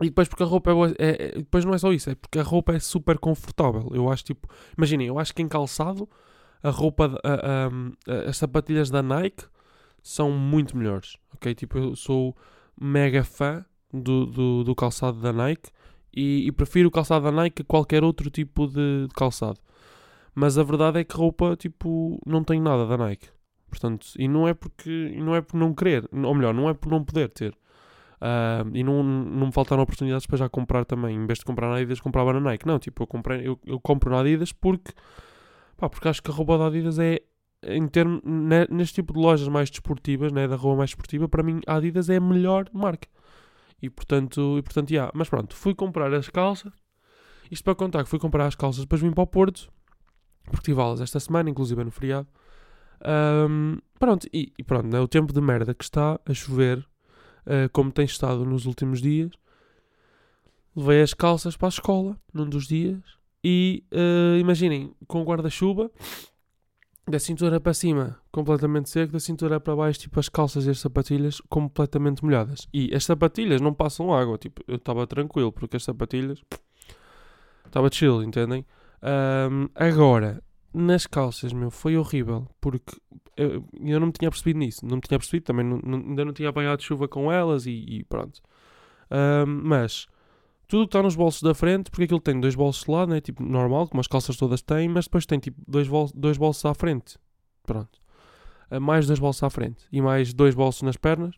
e 0.00 0.06
depois 0.06 0.28
porque 0.28 0.42
a 0.42 0.46
roupa 0.46 0.70
é, 0.70 0.74
é, 0.98 1.10
é, 1.10 1.28
Depois 1.36 1.64
não 1.64 1.74
é 1.74 1.78
só 1.78 1.92
isso, 1.92 2.10
é 2.10 2.14
porque 2.14 2.38
a 2.38 2.42
roupa 2.42 2.72
é 2.72 2.78
super 2.78 3.18
confortável. 3.18 3.90
Eu 3.94 4.10
acho 4.10 4.24
tipo. 4.24 4.48
Imaginem, 4.76 5.06
eu 5.06 5.18
acho 5.18 5.34
que 5.34 5.42
em 5.42 5.48
calçado 5.48 6.08
a 6.62 6.70
roupa. 6.70 7.18
A, 7.22 7.32
a, 7.32 7.66
a, 8.26 8.30
as 8.30 8.36
sapatilhas 8.36 8.90
da 8.90 9.02
Nike 9.02 9.44
são 10.02 10.30
muito 10.32 10.76
melhores. 10.76 11.16
Ok? 11.34 11.54
Tipo, 11.54 11.78
eu 11.78 11.96
sou 11.96 12.36
mega 12.80 13.22
fã 13.22 13.64
do, 13.92 14.26
do, 14.26 14.64
do 14.64 14.74
calçado 14.74 15.20
da 15.20 15.32
Nike 15.32 15.70
e, 16.14 16.46
e, 16.46 16.52
prefiro 16.52 16.88
o 16.88 16.90
calçado 16.90 17.24
da 17.24 17.30
Nike 17.30 17.62
a 17.62 17.64
qualquer 17.64 18.02
outro 18.02 18.30
tipo 18.30 18.66
de, 18.66 19.06
de, 19.06 19.14
calçado. 19.14 19.58
Mas 20.34 20.56
a 20.56 20.62
verdade 20.62 21.00
é 21.00 21.04
que 21.04 21.16
roupa, 21.16 21.56
tipo, 21.56 22.18
não 22.26 22.42
tem 22.42 22.60
nada 22.60 22.86
da 22.86 22.96
Nike. 22.96 23.28
Portanto, 23.68 24.06
e 24.18 24.28
não 24.28 24.46
é 24.46 24.54
porque 24.54 25.14
não 25.18 25.34
é 25.34 25.40
por 25.40 25.56
não 25.56 25.74
querer, 25.74 26.08
ou 26.12 26.34
melhor, 26.34 26.52
não 26.52 26.68
é 26.68 26.74
por 26.74 26.90
não 26.90 27.02
poder 27.02 27.28
ter. 27.30 27.56
Uh, 28.22 28.68
e 28.72 28.84
não, 28.84 29.02
não 29.02 29.46
me 29.46 29.52
faltaram 29.52 29.82
oportunidades 29.82 30.26
para 30.26 30.38
já 30.38 30.48
comprar 30.48 30.84
também. 30.84 31.16
Em 31.16 31.26
vez 31.26 31.40
de 31.40 31.44
comprar 31.44 31.68
na 31.68 31.76
Adidas, 31.76 32.00
comprava 32.00 32.32
na 32.32 32.40
Nike. 32.40 32.66
Não, 32.66 32.78
tipo, 32.78 33.02
eu, 33.02 33.06
comprei, 33.06 33.46
eu, 33.46 33.58
eu 33.66 33.80
compro 33.80 34.10
na 34.10 34.20
Adidas 34.20 34.52
porque, 34.52 34.92
pá, 35.76 35.88
porque 35.88 36.06
acho 36.06 36.22
que 36.22 36.30
a 36.30 36.34
roupa 36.34 36.56
da 36.56 36.66
Adidas 36.66 36.98
é, 36.98 37.20
em 37.64 37.86
termo, 37.88 38.22
neste 38.70 38.96
tipo 38.96 39.12
de 39.12 39.18
lojas 39.18 39.48
mais 39.48 39.70
desportivas, 39.70 40.32
né, 40.32 40.46
da 40.46 40.54
roupa 40.54 40.78
mais 40.78 40.90
desportiva, 40.90 41.28
para 41.28 41.42
mim 41.42 41.60
a 41.66 41.76
Adidas 41.76 42.08
é 42.08 42.16
a 42.16 42.20
melhor 42.20 42.66
marca. 42.72 43.08
E 43.80 43.90
portanto, 43.90 44.58
e 44.58 44.62
portanto, 44.62 44.90
yeah. 44.90 45.10
mas 45.14 45.28
pronto, 45.28 45.56
fui 45.56 45.74
comprar 45.74 46.12
as 46.14 46.28
calças. 46.28 46.72
Isto 47.50 47.64
para 47.64 47.74
contar 47.74 48.04
que 48.04 48.08
fui 48.08 48.18
comprar 48.20 48.46
as 48.46 48.54
calças, 48.54 48.82
depois 48.82 49.02
vim 49.02 49.10
para 49.10 49.24
o 49.24 49.26
Porto, 49.26 49.68
porque 50.44 50.64
tive 50.64 50.80
aulas 50.80 51.00
esta 51.00 51.20
semana, 51.20 51.50
inclusive 51.50 51.82
no 51.82 51.90
feriado. 51.90 52.28
Um, 53.04 53.78
pronto, 53.98 54.28
e, 54.32 54.52
e 54.58 54.62
pronto, 54.62 54.86
né, 54.86 55.00
o 55.00 55.08
tempo 55.08 55.32
de 55.32 55.40
merda 55.40 55.74
que 55.74 55.84
está 55.84 56.20
a 56.24 56.34
chover 56.34 56.78
uh, 57.46 57.68
como 57.72 57.90
tem 57.90 58.04
estado 58.04 58.44
nos 58.44 58.66
últimos 58.66 59.00
dias. 59.00 59.32
Levei 60.74 61.02
as 61.02 61.12
calças 61.12 61.56
para 61.56 61.68
a 61.68 61.70
escola 61.70 62.16
num 62.32 62.48
dos 62.48 62.66
dias 62.66 63.02
e 63.44 63.84
uh, 63.92 64.38
imaginem, 64.38 64.94
com 65.06 65.22
guarda-chuva, 65.22 65.90
da 67.06 67.18
cintura 67.18 67.60
para 67.60 67.74
cima 67.74 68.18
completamente 68.30 68.88
seco, 68.88 69.12
da 69.12 69.20
cintura 69.20 69.58
para 69.58 69.74
baixo, 69.74 70.00
tipo 70.00 70.18
as 70.20 70.28
calças 70.28 70.66
e 70.66 70.70
as 70.70 70.78
sapatilhas 70.78 71.40
completamente 71.48 72.24
molhadas. 72.24 72.68
E 72.72 72.94
as 72.94 73.04
sapatilhas 73.04 73.60
não 73.60 73.74
passam 73.74 74.14
água, 74.14 74.38
tipo, 74.38 74.62
eu 74.68 74.76
estava 74.76 75.06
tranquilo, 75.06 75.52
porque 75.52 75.76
as 75.76 75.84
sapatilhas 75.84 76.42
estava 77.66 77.90
chill, 77.92 78.22
entendem? 78.22 78.64
Um, 79.02 79.68
agora, 79.74 80.42
nas 80.72 81.06
calças, 81.06 81.52
meu, 81.52 81.70
foi 81.70 81.96
horrível, 81.96 82.48
porque 82.60 82.96
eu, 83.36 83.64
eu 83.80 84.00
não 84.00 84.06
me 84.08 84.12
tinha 84.12 84.30
percebido 84.30 84.58
nisso, 84.58 84.86
não 84.86 84.96
me 84.96 85.02
tinha 85.02 85.18
percebido, 85.18 85.44
também 85.44 85.64
não, 85.64 85.78
não, 85.78 85.98
ainda 85.98 86.24
não 86.24 86.32
tinha 86.32 86.48
apanhado 86.48 86.82
chuva 86.82 87.08
com 87.08 87.30
elas 87.30 87.66
e, 87.66 87.84
e 87.88 88.04
pronto. 88.04 88.40
Um, 89.10 89.62
mas 89.64 90.06
tudo 90.68 90.84
que 90.84 90.88
está 90.88 91.02
nos 91.02 91.14
bolsos 91.14 91.42
da 91.42 91.54
frente, 91.54 91.90
porque 91.90 92.04
aquilo 92.04 92.20
tem 92.20 92.40
dois 92.40 92.54
bolsos 92.54 92.84
de 92.84 92.90
lado, 92.90 93.10
né? 93.10 93.20
tipo 93.20 93.42
normal, 93.42 93.88
como 93.88 94.00
as 94.00 94.06
calças 94.06 94.36
todas 94.36 94.62
têm, 94.62 94.88
mas 94.88 95.04
depois 95.04 95.26
tem 95.26 95.38
tipo 95.38 95.60
dois, 95.66 95.88
bol 95.88 96.10
dois 96.14 96.38
bolsos 96.38 96.64
à 96.64 96.72
frente, 96.72 97.18
pronto. 97.64 98.00
Uh, 98.70 98.80
mais 98.80 99.06
dois 99.06 99.18
bolsos 99.18 99.42
à 99.42 99.50
frente 99.50 99.84
e 99.92 100.00
mais 100.00 100.32
dois 100.32 100.54
bolsos 100.54 100.82
nas 100.82 100.96
pernas. 100.96 101.34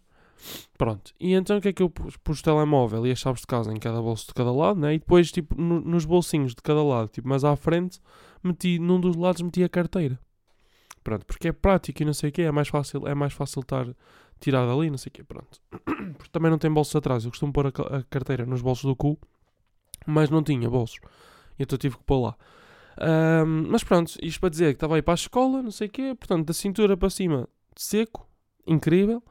Pronto. 0.76 1.12
E 1.18 1.32
então 1.32 1.58
o 1.58 1.60
que 1.60 1.68
é 1.68 1.72
que 1.72 1.82
eu 1.82 1.90
pus? 1.90 2.16
Pus 2.16 2.40
o 2.40 2.42
telemóvel 2.42 3.06
e 3.06 3.10
as 3.10 3.18
chaves 3.18 3.40
de 3.40 3.46
casa 3.46 3.72
em 3.72 3.78
cada 3.78 4.00
bolso 4.00 4.26
de 4.26 4.34
cada 4.34 4.52
lado, 4.52 4.80
né? 4.80 4.94
E 4.94 4.98
depois, 4.98 5.30
tipo, 5.30 5.60
no, 5.60 5.80
nos 5.80 6.04
bolsinhos 6.04 6.54
de 6.54 6.62
cada 6.62 6.82
lado, 6.82 7.08
tipo, 7.08 7.28
mas 7.28 7.44
à 7.44 7.56
frente, 7.56 8.00
meti, 8.42 8.78
num 8.78 9.00
dos 9.00 9.16
lados 9.16 9.42
meti 9.42 9.62
a 9.62 9.68
carteira. 9.68 10.18
Pronto, 11.02 11.26
porque 11.26 11.48
é 11.48 11.52
prático 11.52 12.02
e 12.02 12.04
não 12.06 12.14
sei 12.14 12.30
o 12.30 12.32
quê, 12.32 12.42
é 12.42 12.50
mais 12.50 12.68
fácil, 12.68 13.06
é 13.06 13.14
mais 13.14 13.32
fácil 13.32 13.60
estar 13.60 13.86
tirado 14.40 14.70
ali, 14.70 14.90
não 14.90 14.98
sei 14.98 15.10
o 15.10 15.12
quê, 15.12 15.22
pronto. 15.22 15.60
Porque 16.16 16.30
também 16.32 16.50
não 16.50 16.58
tem 16.58 16.70
bolsos 16.70 16.96
atrás, 16.96 17.24
eu 17.24 17.30
costumo 17.30 17.52
pôr 17.52 17.66
a, 17.66 17.98
a 17.98 18.02
carteira 18.04 18.46
nos 18.46 18.62
bolsos 18.62 18.84
do 18.84 18.96
cu, 18.96 19.18
mas 20.06 20.30
não 20.30 20.42
tinha 20.42 20.68
bolsos, 20.68 20.98
então 21.58 21.76
tive 21.78 21.96
que 21.96 22.04
pôr 22.04 22.20
lá. 22.20 22.36
Um, 23.46 23.68
mas 23.68 23.82
pronto, 23.82 24.16
isto 24.22 24.40
para 24.40 24.48
dizer 24.48 24.66
que 24.66 24.76
estava 24.76 24.96
aí 24.96 25.02
para 25.02 25.14
a 25.14 25.16
escola, 25.16 25.62
não 25.62 25.70
sei 25.70 25.88
o 25.88 25.90
quê, 25.90 26.14
portanto, 26.18 26.46
da 26.46 26.54
cintura 26.54 26.96
para 26.96 27.10
cima, 27.10 27.48
seco, 27.76 28.26
incrível, 28.66 29.22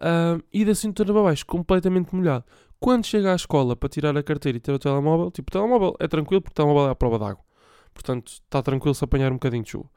um, 0.00 0.40
e 0.52 0.64
da 0.64 0.74
cintura 0.74 1.12
para 1.12 1.22
baixo, 1.22 1.46
completamente 1.46 2.14
molhado. 2.14 2.44
Quando 2.78 3.06
chega 3.06 3.32
à 3.32 3.36
escola 3.36 3.74
para 3.74 3.88
tirar 3.88 4.16
a 4.16 4.22
carteira 4.22 4.58
e 4.58 4.60
ter 4.60 4.72
o 4.72 4.78
telemóvel, 4.78 5.30
tipo, 5.30 5.50
o 5.50 5.52
telemóvel 5.52 5.96
é 5.98 6.06
tranquilo 6.06 6.42
porque 6.42 6.52
o 6.52 6.54
telemóvel 6.54 6.88
é 6.88 6.92
à 6.92 6.94
prova 6.94 7.18
d'água. 7.18 7.44
Portanto, 7.94 8.28
está 8.28 8.62
tranquilo 8.62 8.94
se 8.94 9.02
apanhar 9.02 9.30
um 9.32 9.36
bocadinho 9.36 9.62
de 9.62 9.70
chuva. 9.70 9.90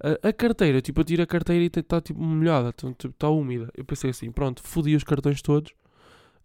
A, 0.00 0.28
a 0.28 0.32
carteira, 0.32 0.80
tipo, 0.80 1.00
eu 1.00 1.04
tiro 1.04 1.22
a 1.22 1.26
carteira 1.26 1.62
e 1.64 1.66
está 1.66 2.00
tipo 2.00 2.20
molhada, 2.20 2.70
está 2.70 2.92
tipo, 2.92 3.26
úmida. 3.28 3.68
Eu 3.76 3.84
pensei 3.84 4.10
assim, 4.10 4.30
pronto, 4.30 4.62
fodi 4.62 4.94
os 4.94 5.04
cartões 5.04 5.42
todos 5.42 5.72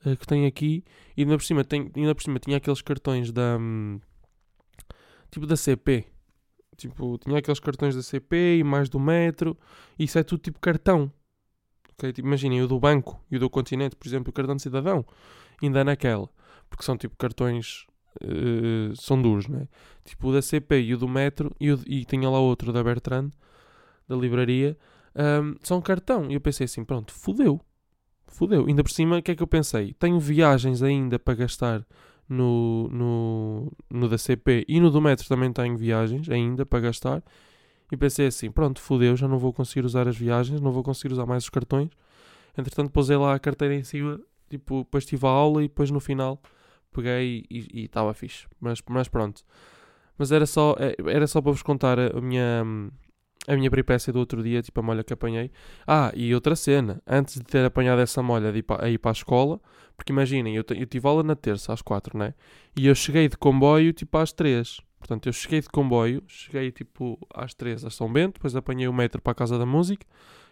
uh, 0.05 0.15
que 0.17 0.25
tenho 0.25 0.47
aqui 0.47 0.83
e 1.15 1.21
ainda 1.21 1.37
por 1.37 1.43
cima, 1.43 1.63
tem, 1.63 1.91
ainda 1.95 2.15
por 2.15 2.23
cima 2.23 2.39
tinha 2.39 2.57
aqueles 2.57 2.81
cartões 2.81 3.31
da. 3.31 3.57
Hum, 3.59 3.99
tipo 5.31 5.45
da 5.45 5.55
CP. 5.55 6.05
Tipo, 6.75 7.17
tinha 7.17 7.39
aqueles 7.39 7.59
cartões 7.59 7.95
da 7.95 8.03
CP 8.03 8.57
e 8.59 8.63
mais 8.63 8.87
do 8.89 8.99
metro. 8.99 9.57
Isso 9.97 10.19
é 10.19 10.23
tudo 10.23 10.41
tipo 10.41 10.59
cartão. 10.59 11.11
Okay? 11.97 12.13
Tipo, 12.13 12.27
imaginem, 12.27 12.61
o 12.61 12.67
do 12.67 12.79
banco 12.79 13.19
e 13.29 13.37
o 13.37 13.39
do 13.39 13.49
continente, 13.49 13.95
por 13.95 14.07
exemplo, 14.07 14.29
o 14.29 14.33
cartão 14.33 14.55
de 14.55 14.61
cidadão, 14.61 15.05
ainda 15.61 15.79
é 15.79 15.83
naquela. 15.83 16.29
Porque 16.69 16.83
são 16.83 16.95
tipo 16.97 17.15
cartões. 17.17 17.85
Uh, 18.23 18.95
são 18.95 19.21
duros, 19.21 19.47
né? 19.47 19.67
Tipo 20.03 20.29
o 20.29 20.33
da 20.33 20.41
CP 20.41 20.81
e 20.81 20.93
o 20.93 20.97
do 20.97 21.07
metro. 21.07 21.55
E, 21.59 21.71
o, 21.71 21.79
e 21.85 22.05
tinha 22.05 22.29
lá 22.29 22.39
outro 22.39 22.71
da 22.71 22.83
Bertrand, 22.83 23.31
da 24.07 24.15
livraria. 24.15 24.77
Um, 25.15 25.55
são 25.63 25.81
cartão. 25.81 26.29
E 26.29 26.35
eu 26.35 26.41
pensei 26.41 26.65
assim: 26.65 26.83
pronto, 26.83 27.13
fodeu. 27.13 27.59
Fodeu. 28.27 28.65
Ainda 28.67 28.83
por 28.83 28.91
cima, 28.91 29.17
o 29.17 29.21
que 29.21 29.31
é 29.31 29.35
que 29.35 29.43
eu 29.43 29.47
pensei? 29.47 29.93
Tenho 29.93 30.19
viagens 30.19 30.83
ainda 30.83 31.17
para 31.17 31.35
gastar 31.35 31.85
no, 32.29 32.89
no, 32.89 33.71
no 33.89 34.09
da 34.09 34.17
CP 34.17 34.65
e 34.67 34.79
no 34.79 34.91
do 34.91 35.01
metro 35.01 35.27
também 35.27 35.51
tenho 35.51 35.77
viagens 35.77 36.29
ainda 36.29 36.65
para 36.65 36.79
gastar. 36.81 37.23
E 37.91 37.97
pensei 37.97 38.27
assim: 38.27 38.51
pronto, 38.51 38.81
fodeu, 38.81 39.15
já 39.15 39.27
não 39.27 39.37
vou 39.37 39.53
conseguir 39.53 39.85
usar 39.85 40.07
as 40.07 40.17
viagens, 40.17 40.59
não 40.61 40.71
vou 40.71 40.83
conseguir 40.83 41.13
usar 41.13 41.25
mais 41.25 41.43
os 41.43 41.49
cartões. 41.49 41.89
Entretanto, 42.57 42.91
pusei 42.91 43.17
lá 43.17 43.35
a 43.35 43.39
carteira 43.39 43.75
em 43.75 43.83
cima, 43.83 44.19
tipo, 44.49 44.79
depois 44.79 45.05
tive 45.05 45.25
a 45.25 45.29
aula 45.29 45.63
e 45.63 45.67
depois 45.67 45.91
no 45.91 45.99
final 45.99 46.41
peguei 46.91 47.45
e 47.49 47.83
estava 47.83 48.13
fixe. 48.13 48.47
Mas, 48.59 48.81
mas 48.89 49.07
pronto. 49.07 49.43
Mas 50.17 50.31
era 50.31 50.45
só, 50.45 50.75
é, 50.79 50.95
era 51.11 51.27
só 51.27 51.41
para 51.41 51.51
vos 51.51 51.61
contar 51.61 51.99
a 51.99 52.19
minha, 52.19 52.63
a 53.47 53.55
minha 53.55 53.69
peripécia 53.69 54.11
do 54.11 54.17
outro 54.17 54.41
dia, 54.41 54.61
tipo 54.63 54.79
a 54.79 54.83
molha 54.83 55.03
que 55.03 55.13
apanhei. 55.13 55.51
Ah, 55.85 56.11
e 56.15 56.33
outra 56.33 56.55
cena, 56.55 57.01
antes 57.05 57.35
de 57.35 57.43
ter 57.43 57.63
apanhado 57.63 58.01
essa 58.01 58.23
molha 58.23 58.51
de 58.51 58.59
ir 58.59 58.63
para, 58.63 58.85
a 58.85 58.89
ir 58.89 58.97
para 58.97 59.11
a 59.11 59.13
escola, 59.13 59.61
porque 59.95 60.11
imaginem, 60.11 60.55
eu, 60.55 60.65
eu 60.69 60.85
tive 60.87 61.07
aula 61.07 61.21
na 61.21 61.35
terça 61.35 61.71
às 61.71 61.81
quatro, 61.81 62.17
né? 62.17 62.33
E 62.75 62.87
eu 62.87 62.95
cheguei 62.95 63.29
de 63.29 63.37
comboio 63.37 63.93
tipo 63.93 64.17
às 64.17 64.31
três. 64.31 64.79
Portanto, 64.99 65.27
eu 65.27 65.33
cheguei 65.33 65.61
de 65.61 65.69
comboio, 65.69 66.23
cheguei 66.27 66.71
tipo 66.71 67.19
às 67.33 67.53
três 67.53 67.85
a 67.85 67.89
São 67.89 68.11
Bento, 68.11 68.33
depois 68.33 68.55
apanhei 68.55 68.87
o 68.87 68.93
metro 68.93 69.21
para 69.21 69.31
a 69.31 69.35
Casa 69.35 69.57
da 69.57 69.65
Música, 69.65 70.05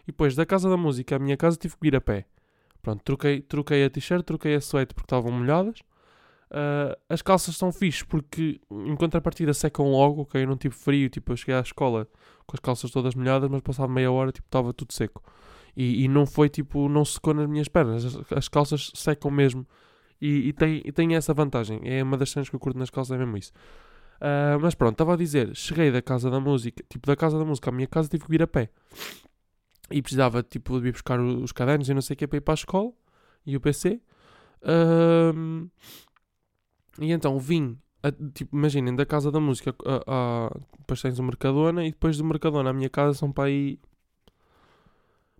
e 0.04 0.12
depois 0.12 0.34
da 0.36 0.46
Casa 0.46 0.70
da 0.70 0.76
Música 0.76 1.16
à 1.16 1.18
minha 1.18 1.36
casa 1.36 1.56
tive 1.56 1.76
que 1.76 1.86
ir 1.88 1.96
a 1.96 2.00
pé. 2.00 2.26
Pronto, 2.80 3.02
troquei, 3.02 3.40
troquei 3.40 3.84
a 3.84 3.90
t-shirt, 3.90 4.24
troquei 4.24 4.54
a 4.54 4.60
suéte 4.60 4.94
porque 4.94 5.06
estavam 5.06 5.32
molhadas. 5.32 5.80
Uh, 6.48 6.94
as 7.08 7.20
calças 7.22 7.56
são 7.56 7.72
fixes 7.72 8.04
porque 8.04 8.60
em 8.70 8.94
contrapartida 8.94 9.52
secam 9.52 9.90
logo, 9.90 10.22
ok? 10.22 10.40
Eu 10.40 10.46
não 10.46 10.56
tive 10.56 10.74
frio, 10.76 11.08
tipo, 11.10 11.32
eu 11.32 11.36
cheguei 11.36 11.56
à 11.56 11.60
escola 11.60 12.06
com 12.46 12.56
as 12.56 12.60
calças 12.60 12.92
todas 12.92 13.16
molhadas, 13.16 13.50
mas 13.50 13.60
passado 13.60 13.88
meia 13.90 14.12
hora, 14.12 14.30
tipo, 14.30 14.46
estava 14.46 14.72
tudo 14.72 14.92
seco. 14.92 15.20
E, 15.76 16.04
e, 16.04 16.08
não 16.08 16.24
foi, 16.24 16.48
tipo, 16.48 16.88
não 16.88 17.04
secou 17.04 17.34
nas 17.34 17.48
minhas 17.48 17.68
pernas. 17.68 18.04
As, 18.04 18.32
as 18.32 18.48
calças 18.48 18.92
secam 18.94 19.30
mesmo. 19.30 19.66
E, 20.20 20.48
e, 20.48 20.52
tem, 20.52 20.80
e 20.84 20.92
tem 20.92 21.14
essa 21.16 21.34
vantagem. 21.34 21.80
É 21.82 22.02
uma 22.02 22.16
das 22.16 22.30
cenas 22.30 22.48
que 22.48 22.56
eu 22.56 22.60
curto 22.60 22.78
nas 22.78 22.88
calças, 22.88 23.14
é 23.14 23.18
mesmo 23.18 23.36
isso. 23.36 23.52
Uh, 24.16 24.58
mas 24.60 24.74
pronto, 24.74 24.92
estava 24.92 25.14
a 25.14 25.16
dizer, 25.16 25.54
cheguei 25.54 25.90
da 25.90 26.00
casa 26.00 26.30
da 26.30 26.40
música, 26.40 26.82
tipo, 26.88 27.06
da 27.06 27.16
casa 27.16 27.38
da 27.38 27.44
música 27.44 27.70
à 27.70 27.72
minha 27.72 27.86
casa, 27.86 28.08
tive 28.08 28.24
que 28.24 28.34
ir 28.34 28.42
a 28.42 28.46
pé. 28.46 28.70
E 29.90 30.02
precisava, 30.02 30.42
tipo, 30.42 30.80
de 30.80 30.88
ir 30.88 30.92
buscar 30.92 31.20
os 31.20 31.52
cadernos 31.52 31.88
e 31.88 31.94
não 31.94 32.02
sei 32.02 32.14
o 32.14 32.16
que 32.16 32.26
para 32.26 32.38
ir 32.38 32.40
para 32.40 32.54
a 32.54 32.56
escola. 32.56 32.92
E 33.44 33.56
o 33.56 33.60
PC. 33.60 34.00
Uh, 34.62 35.70
e 36.98 37.12
então 37.12 37.38
vim, 37.38 37.78
a, 38.02 38.10
tipo, 38.32 38.56
imaginem, 38.56 38.94
da 38.94 39.04
casa 39.04 39.30
da 39.30 39.38
música 39.40 39.74
a, 39.84 40.46
a, 40.46 40.60
depois 40.78 41.02
tens 41.02 41.18
o 41.18 41.22
Mercadona 41.22 41.84
e 41.84 41.90
depois 41.90 42.16
do 42.16 42.24
Mercadona 42.24 42.70
à 42.70 42.72
minha 42.72 42.88
casa 42.88 43.18
são 43.18 43.30
para 43.30 43.44
aí, 43.44 43.78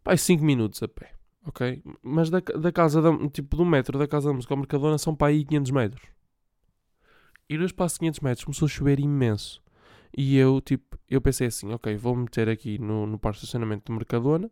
para 0.03 0.13
aí 0.13 0.19
5 0.19 0.45
minutos 0.45 0.83
a 0.83 0.89
pé, 0.89 1.13
ok? 1.47 1.83
Mas 2.03 2.31
da, 2.31 2.41
da 2.41 2.73
casa, 2.73 3.01
da, 3.01 3.11
tipo, 3.29 3.57
do 3.57 3.65
metro 3.65 3.99
da 3.99 4.07
casa 4.07 4.29
da 4.29 4.35
música 4.35 4.55
ao 4.55 4.59
Mercadona 4.59 4.99
são 4.99 5.15
para 5.15 5.29
aí 5.29 5.45
500 5.45 5.71
metros. 5.73 6.16
E 7.49 7.57
no 7.57 7.65
espaço 7.65 7.95
de 7.97 8.01
500 8.01 8.21
metros 8.21 8.45
começou 8.45 8.67
a 8.67 8.69
chover 8.69 9.01
imenso. 9.01 9.63
E 10.17 10.37
eu, 10.37 10.61
tipo, 10.61 10.99
eu 11.09 11.21
pensei 11.21 11.47
assim, 11.47 11.73
ok, 11.73 11.95
vou 11.97 12.17
meter 12.17 12.49
aqui 12.49 12.79
no, 12.79 13.07
no 13.07 13.19
parque 13.19 13.39
de 13.39 13.45
estacionamento 13.45 13.85
do 13.85 13.97
Mercadona 13.97 14.51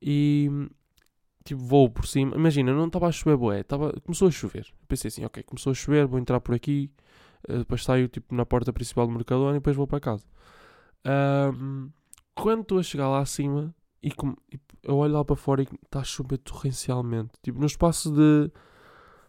e, 0.00 0.50
tipo, 1.44 1.60
vou 1.62 1.90
por 1.90 2.06
cima. 2.06 2.34
Imagina, 2.36 2.72
não 2.72 2.86
estava 2.86 3.06
a 3.06 3.12
chover, 3.12 3.36
boé, 3.36 3.62
tava, 3.62 3.92
começou 4.04 4.28
a 4.28 4.30
chover. 4.30 4.66
pensei 4.88 5.08
assim, 5.08 5.24
ok, 5.24 5.42
começou 5.42 5.70
a 5.70 5.74
chover, 5.74 6.06
vou 6.06 6.18
entrar 6.18 6.40
por 6.40 6.54
aqui, 6.54 6.90
uh, 7.48 7.58
depois 7.58 7.84
saio, 7.84 8.08
tipo, 8.08 8.34
na 8.34 8.46
porta 8.46 8.72
principal 8.72 9.06
do 9.06 9.12
Mercadona 9.12 9.52
e 9.52 9.60
depois 9.60 9.76
vou 9.76 9.86
para 9.86 10.00
casa. 10.00 10.24
Um, 11.06 11.90
quando 12.34 12.62
estou 12.62 12.78
a 12.78 12.82
chegar 12.82 13.08
lá 13.08 13.20
acima 13.20 13.74
e, 14.02 14.10
com, 14.10 14.34
e 14.52 14.58
eu 14.82 14.96
olho 14.96 15.14
lá 15.14 15.24
para 15.24 15.36
fora 15.36 15.62
e 15.62 15.68
está 15.84 16.00
a 16.00 16.04
chover 16.04 16.38
torrencialmente, 16.38 17.32
tipo, 17.42 17.58
no 17.58 17.66
espaço 17.66 18.10
de. 18.10 18.50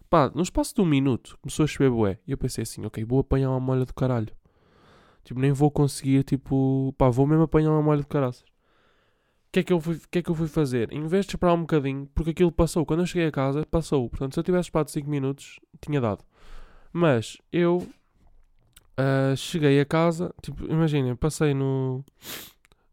Pá, 0.09 0.31
no 0.33 0.41
espaço 0.41 0.73
de 0.75 0.81
um 0.81 0.85
minuto 0.85 1.37
começou 1.41 1.63
a 1.63 1.67
chover, 1.67 1.91
boé. 1.91 2.19
E 2.27 2.31
eu 2.31 2.37
pensei 2.37 2.63
assim, 2.63 2.85
ok, 2.85 3.03
vou 3.03 3.19
apanhar 3.19 3.49
uma 3.49 3.59
molha 3.59 3.85
do 3.85 3.93
caralho. 3.93 4.33
Tipo, 5.23 5.39
nem 5.39 5.51
vou 5.51 5.69
conseguir, 5.69 6.23
tipo, 6.23 6.93
pá, 6.97 7.09
vou 7.09 7.27
mesmo 7.27 7.43
apanhar 7.43 7.71
uma 7.71 7.81
molha 7.81 8.01
de 8.01 8.07
caraças 8.07 8.45
que 9.57 9.61
é 9.61 9.63
que 9.63 9.73
eu 9.73 9.81
fui, 9.81 9.99
que 10.11 10.19
é 10.19 10.21
que 10.21 10.29
eu 10.29 10.35
fui 10.35 10.47
fazer? 10.47 10.91
Em 10.91 11.07
vez 11.07 11.25
de 11.25 11.31
esperar 11.31 11.53
um 11.53 11.61
bocadinho, 11.61 12.07
porque 12.13 12.31
aquilo 12.31 12.51
passou, 12.51 12.85
quando 12.85 13.01
eu 13.01 13.05
cheguei 13.05 13.27
a 13.27 13.31
casa, 13.31 13.65
passou. 13.65 14.09
Portanto, 14.09 14.33
se 14.33 14.39
eu 14.39 14.43
tivesse 14.43 14.67
esperado 14.67 14.91
5 14.91 15.09
minutos, 15.09 15.59
tinha 15.81 15.99
dado. 15.99 16.23
Mas 16.93 17.37
eu 17.51 17.77
uh, 17.77 19.35
cheguei 19.35 19.79
a 19.79 19.85
casa, 19.85 20.33
tipo, 20.41 20.65
imaginem, 20.65 21.15
passei 21.15 21.53
no. 21.53 22.03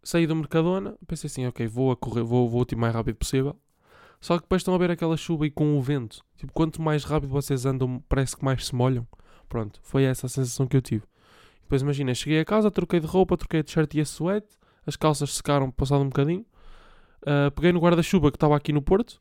Saí 0.02 0.26
do 0.26 0.37
Mercadona, 0.37 0.97
pensei 1.06 1.28
assim, 1.28 1.47
ok, 1.47 1.66
vou 1.66 1.90
a 1.90 1.97
correr, 1.97 2.23
vou, 2.23 2.49
vou 2.49 2.66
o 2.71 2.76
mais 2.76 2.94
rápido 2.94 3.16
possível. 3.16 3.56
Só 4.25 4.38
que 4.38 4.45
depois 4.45 4.61
estão 4.61 4.75
a 4.75 4.78
ver 4.78 4.90
aquela 4.90 5.19
chuva 5.19 5.47
e 5.47 5.50
com 5.50 5.76
o 5.76 5.83
vento. 5.83 6.25
Tipo, 6.38 6.50
quanto 6.54 6.81
mais 6.81 7.04
rápido 7.04 7.28
vocês 7.28 7.66
andam, 7.66 8.02
parece 8.09 8.35
que 8.35 8.43
mais 8.43 8.64
se 8.64 8.75
molham. 8.75 9.07
Pronto, 9.50 9.78
foi 9.83 10.04
essa 10.04 10.25
a 10.25 10.31
sensação 10.31 10.66
que 10.66 10.75
eu 10.75 10.81
tive. 10.81 11.04
Depois 11.61 11.83
imagina, 11.83 12.14
cheguei 12.14 12.40
a 12.40 12.45
casa, 12.45 12.71
troquei 12.71 13.00
de 13.00 13.07
roupa, 13.07 13.37
troquei 13.37 13.62
de 13.62 13.71
shirt 13.71 13.93
e 13.93 14.00
a 14.00 14.04
suéte 14.07 14.57
as 14.87 14.97
calças 14.97 15.35
secaram 15.35 15.71
passado 15.71 16.00
um 16.00 16.07
bocadinho. 16.07 16.40
Uh, 17.21 17.50
peguei 17.54 17.71
no 17.71 17.78
guarda-chuva 17.78 18.31
que 18.31 18.38
estava 18.38 18.57
aqui 18.57 18.73
no 18.73 18.81
Porto. 18.81 19.21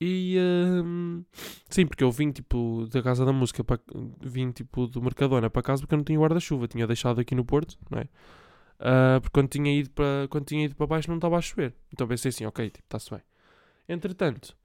E 0.00 0.38
uh, 0.38 1.22
sim, 1.68 1.84
porque 1.84 2.02
eu 2.02 2.10
vim 2.10 2.30
tipo 2.30 2.86
da 2.90 3.02
casa 3.02 3.22
da 3.22 3.34
música 3.34 3.62
vim 4.22 4.50
tipo 4.50 4.86
do 4.86 5.02
Mercadona 5.02 5.50
para 5.50 5.60
casa 5.60 5.82
porque 5.82 5.94
eu 5.94 5.98
não 5.98 6.04
tinha 6.04 6.18
guarda-chuva, 6.18 6.66
tinha 6.66 6.86
deixado 6.86 7.20
aqui 7.20 7.34
no 7.34 7.44
Porto, 7.44 7.76
não 7.90 7.98
é? 7.98 8.04
Uh, 8.80 9.20
porque 9.20 9.34
quando 9.34 9.48
tinha 9.50 9.78
ido 9.78 9.90
para 9.90 10.26
quando 10.30 10.46
tinha 10.46 10.64
ido 10.64 10.74
para 10.74 10.86
baixo 10.86 11.10
não 11.10 11.16
estava 11.16 11.36
a 11.36 11.42
chover. 11.42 11.74
Então 11.92 12.08
pensei 12.08 12.30
assim, 12.30 12.46
ok, 12.46 12.70
tipo, 12.70 12.82
está-se 12.86 13.10
bem. 13.10 13.20
Entretanto, 13.88 14.56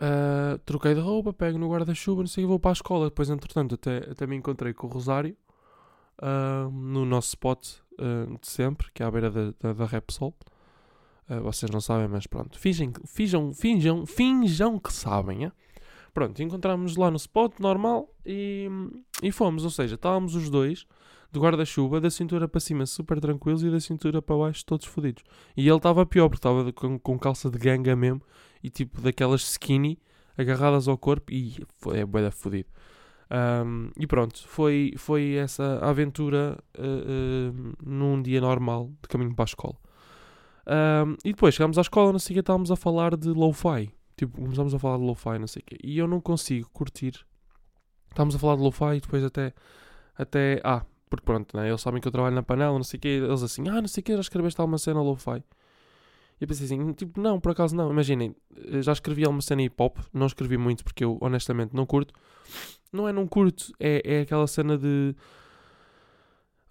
uh, 0.00 0.58
troquei 0.64 0.94
de 0.94 1.00
roupa, 1.00 1.32
pego 1.32 1.58
no 1.58 1.70
guarda-chuva, 1.70 2.22
não 2.22 2.28
sei, 2.28 2.44
vou 2.44 2.58
para 2.58 2.70
a 2.70 2.72
escola. 2.72 3.06
Depois, 3.06 3.30
entretanto, 3.30 3.74
até, 3.74 3.98
até 4.10 4.26
me 4.26 4.36
encontrei 4.36 4.72
com 4.72 4.86
o 4.86 4.90
Rosário 4.90 5.36
no 6.70 7.06
nosso 7.06 7.28
spot 7.28 7.66
uh, 7.98 8.38
de 8.38 8.46
sempre, 8.46 8.90
que 8.92 9.02
é 9.02 9.06
à 9.06 9.10
beira 9.10 9.30
da, 9.30 9.54
da, 9.58 9.72
da 9.72 9.86
Repsol. 9.86 10.34
Uh, 11.28 11.40
vocês 11.42 11.70
não 11.70 11.80
sabem, 11.80 12.08
mas 12.08 12.26
pronto. 12.26 12.58
Fingem, 12.58 12.92
finjam, 13.06 13.54
finjam, 13.54 14.04
finjam 14.04 14.78
que 14.78 14.92
sabem, 14.92 15.46
é? 15.46 15.52
Pronto, 16.12 16.42
encontramos 16.42 16.96
lá 16.96 17.10
no 17.10 17.16
spot 17.16 17.58
normal 17.58 18.08
e, 18.24 18.68
e 19.22 19.30
fomos. 19.30 19.64
Ou 19.64 19.70
seja, 19.70 19.94
estávamos 19.94 20.34
os 20.34 20.50
dois 20.50 20.86
de 21.32 21.38
guarda-chuva, 21.38 22.00
da 22.00 22.10
cintura 22.10 22.48
para 22.48 22.60
cima 22.60 22.84
super 22.86 23.20
tranquilos 23.20 23.62
e 23.62 23.70
da 23.70 23.78
cintura 23.78 24.20
para 24.20 24.36
baixo 24.36 24.64
todos 24.64 24.86
fodidos. 24.86 25.22
E 25.56 25.68
ele 25.68 25.76
estava 25.76 26.04
pior, 26.04 26.28
porque 26.28 26.38
estava 26.38 26.72
com, 26.72 26.98
com 26.98 27.18
calça 27.18 27.48
de 27.48 27.58
ganga 27.58 27.94
mesmo 27.94 28.20
e 28.62 28.68
tipo 28.68 29.00
daquelas 29.00 29.42
skinny 29.42 29.98
agarradas 30.36 30.88
ao 30.88 30.98
corpo 30.98 31.32
e 31.32 31.64
foi, 31.78 32.00
é 32.00 32.06
boeda 32.06 32.30
fodido. 32.30 32.68
Um, 33.30 33.90
e 33.96 34.08
pronto, 34.08 34.42
foi, 34.48 34.92
foi 34.96 35.34
essa 35.34 35.78
aventura 35.78 36.58
uh, 36.76 37.52
uh, 37.52 37.74
num 37.80 38.20
dia 38.20 38.40
normal 38.40 38.90
de 39.00 39.08
caminho 39.08 39.34
para 39.34 39.44
a 39.44 39.46
escola. 39.46 39.76
Um, 40.66 41.16
e 41.24 41.32
depois 41.32 41.54
chegámos 41.54 41.78
à 41.78 41.80
escola, 41.80 42.10
o 42.10 42.20
que, 42.20 42.38
estávamos 42.38 42.70
a 42.70 42.76
falar 42.76 43.16
de 43.16 43.28
lo-fi. 43.28 43.90
Tipo, 44.20 44.38
começámos 44.38 44.74
a 44.74 44.78
falar 44.78 44.98
de 44.98 45.04
lo-fi, 45.04 45.38
não 45.38 45.46
sei 45.46 45.62
o 45.62 45.64
quê. 45.64 45.78
E 45.82 45.96
eu 45.96 46.06
não 46.06 46.20
consigo 46.20 46.68
curtir. 46.74 47.24
Estávamos 48.10 48.34
a 48.34 48.38
falar 48.38 48.56
de 48.56 48.62
lo-fi 48.62 48.96
e 48.96 49.00
depois 49.00 49.24
até. 49.24 49.54
até 50.14 50.60
ah, 50.62 50.84
porque 51.08 51.24
pronto, 51.24 51.56
né? 51.56 51.70
eles 51.70 51.80
sabem 51.80 52.02
que 52.02 52.06
eu 52.06 52.12
trabalho 52.12 52.34
na 52.34 52.42
panela, 52.42 52.74
não 52.74 52.82
sei 52.84 52.98
o 52.98 53.00
quê, 53.00 53.08
eles 53.08 53.42
assim, 53.42 53.66
ah, 53.70 53.80
não 53.80 53.88
sei 53.88 54.02
o 54.02 54.04
quê, 54.04 54.12
já 54.12 54.20
escreveste 54.20 54.60
alguma 54.60 54.76
cena 54.76 55.00
lo-fi? 55.00 55.42
E 56.38 56.44
eu 56.44 56.46
pensei 56.46 56.66
assim, 56.66 56.92
tipo, 56.92 57.18
não, 57.18 57.40
por 57.40 57.52
acaso 57.52 57.74
não. 57.74 57.90
Imaginem, 57.90 58.36
já 58.82 58.92
escrevi 58.92 59.24
alguma 59.24 59.40
cena 59.40 59.62
hip 59.62 59.74
hop, 59.78 59.96
não 60.12 60.26
escrevi 60.26 60.58
muito 60.58 60.84
porque 60.84 61.02
eu 61.02 61.16
honestamente 61.22 61.74
não 61.74 61.86
curto. 61.86 62.12
Não 62.92 63.08
é 63.08 63.12
não 63.12 63.26
curto, 63.26 63.72
é, 63.80 64.02
é 64.04 64.20
aquela 64.20 64.46
cena 64.46 64.76
de. 64.76 65.16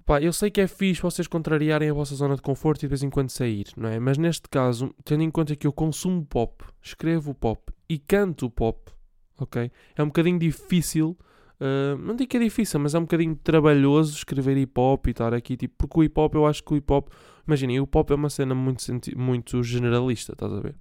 Pá, 0.09 0.19
eu 0.19 0.33
sei 0.33 0.49
que 0.49 0.59
é 0.59 0.65
fixe 0.65 1.03
vocês 1.03 1.27
contrariarem 1.27 1.87
a 1.87 1.93
vossa 1.93 2.15
zona 2.15 2.35
de 2.35 2.41
conforto 2.41 2.79
e 2.79 2.81
de 2.81 2.87
vez 2.87 3.03
em 3.03 3.11
quando 3.11 3.29
sair, 3.29 3.67
não 3.77 3.87
é? 3.87 3.99
Mas 3.99 4.17
neste 4.17 4.49
caso, 4.49 4.91
tendo 5.05 5.21
em 5.21 5.29
conta 5.29 5.55
que 5.55 5.67
eu 5.67 5.71
consumo 5.71 6.25
pop, 6.25 6.65
escrevo 6.81 7.31
pop 7.35 7.71
e 7.87 7.99
canto 7.99 8.49
pop, 8.49 8.91
ok? 9.39 9.71
É 9.95 10.01
um 10.01 10.07
bocadinho 10.07 10.39
difícil 10.39 11.15
Uh, 11.61 11.97
não 11.97 12.15
digo 12.15 12.29
que 12.29 12.37
é 12.37 12.39
difícil, 12.39 12.79
mas 12.79 12.95
é 12.95 12.97
um 12.97 13.01
bocadinho 13.01 13.35
trabalhoso 13.35 14.15
escrever 14.15 14.55
hip 14.55 14.79
hop 14.79 15.07
e 15.07 15.09
estar 15.11 15.33
aqui, 15.33 15.57
tipo, 15.57 15.75
porque 15.77 15.99
o 15.99 16.03
hip 16.05 16.17
hop, 16.17 16.33
eu 16.35 16.45
acho 16.45 16.63
que 16.63 16.73
o 16.73 16.77
hip 16.77 16.89
hop, 16.89 17.09
imaginem, 17.45 17.81
o 17.81 17.85
pop 17.85 18.13
é 18.13 18.15
uma 18.15 18.29
cena 18.29 18.55
muito, 18.55 18.81
muito 19.17 19.61
generalista, 19.61 20.31
estás 20.31 20.53
a 20.53 20.61
ver? 20.61 20.77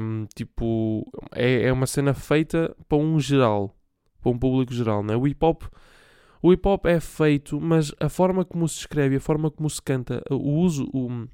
Um, 0.00 0.24
tipo, 0.34 1.06
é, 1.34 1.64
é 1.64 1.72
uma 1.72 1.86
cena 1.86 2.14
feita 2.14 2.74
para 2.88 2.96
um 2.96 3.20
geral, 3.20 3.76
para 4.22 4.32
um 4.32 4.38
público 4.38 4.72
geral, 4.72 5.02
não 5.02 5.12
é? 5.12 5.16
O 5.18 5.28
hip 5.28 5.44
hop, 5.44 5.64
o 6.42 6.52
hip 6.52 6.66
hop 6.66 6.86
é 6.86 7.00
feito, 7.00 7.60
mas 7.60 7.92
a 8.00 8.08
forma 8.08 8.44
como 8.44 8.68
se 8.68 8.80
escreve, 8.80 9.16
a 9.16 9.20
forma 9.20 9.50
como 9.50 9.68
se 9.68 9.82
canta, 9.82 10.22
o 10.30 10.60
uso, 10.60 10.88
o, 10.92 11.26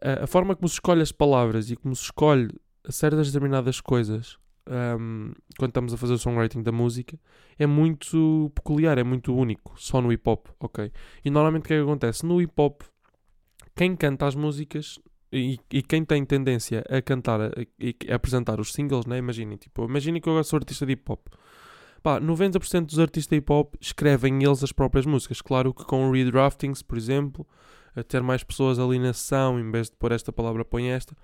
a, 0.00 0.26
forma 0.26 0.56
como 0.56 0.68
se 0.68 0.74
escolhe 0.74 1.02
as 1.02 1.12
palavras 1.12 1.70
e 1.70 1.76
como 1.76 1.94
se 1.94 2.04
escolhe 2.04 2.48
certas 2.88 3.28
determinadas 3.28 3.80
coisas 3.80 4.38
um, 4.68 5.32
quando 5.58 5.70
estamos 5.70 5.92
a 5.92 5.96
fazer 5.96 6.14
o 6.14 6.18
songwriting 6.18 6.62
da 6.62 6.72
música, 6.72 7.18
é 7.58 7.66
muito 7.66 8.50
peculiar, 8.54 8.98
é 8.98 9.04
muito 9.04 9.34
único, 9.34 9.74
só 9.76 10.00
no 10.00 10.12
hip 10.12 10.28
hop, 10.28 10.46
ok? 10.60 10.90
E 11.24 11.30
normalmente 11.30 11.64
o 11.64 11.66
que 11.66 11.74
é 11.74 11.76
que 11.78 11.82
acontece? 11.82 12.24
No 12.24 12.40
hip 12.40 12.52
hop, 12.56 12.82
quem 13.74 13.96
canta 13.96 14.26
as 14.26 14.34
músicas 14.34 14.98
e, 15.32 15.58
e 15.70 15.82
quem 15.82 16.04
tem 16.04 16.24
tendência 16.24 16.84
a 16.88 17.00
cantar 17.00 17.40
e 17.78 17.96
apresentar 18.10 18.60
os 18.60 18.72
singles, 18.72 19.06
né? 19.06 19.18
Imaginem, 19.18 19.56
tipo, 19.56 19.84
imaginem 19.84 20.20
que 20.20 20.28
eu 20.28 20.44
sou 20.44 20.58
artista 20.58 20.86
de 20.86 20.92
hip 20.92 21.10
hop. 21.10 21.26
Pá, 22.02 22.20
90% 22.20 22.86
dos 22.86 22.98
artistas 22.98 23.36
hip 23.36 23.52
hop 23.52 23.74
escrevem 23.80 24.42
eles 24.42 24.62
as 24.64 24.72
próprias 24.72 25.06
músicas. 25.06 25.40
Claro 25.40 25.72
que 25.72 25.84
com 25.84 26.10
redraftings, 26.10 26.82
por 26.82 26.98
exemplo, 26.98 27.46
a 27.94 28.02
ter 28.02 28.22
mais 28.22 28.42
pessoas 28.42 28.78
ali 28.78 28.98
na 28.98 29.12
sessão, 29.12 29.60
em 29.60 29.70
vez 29.70 29.88
de 29.88 29.96
pôr 29.96 30.12
esta 30.12 30.32
palavra, 30.32 30.64
põe 30.64 30.88
esta 30.88 31.14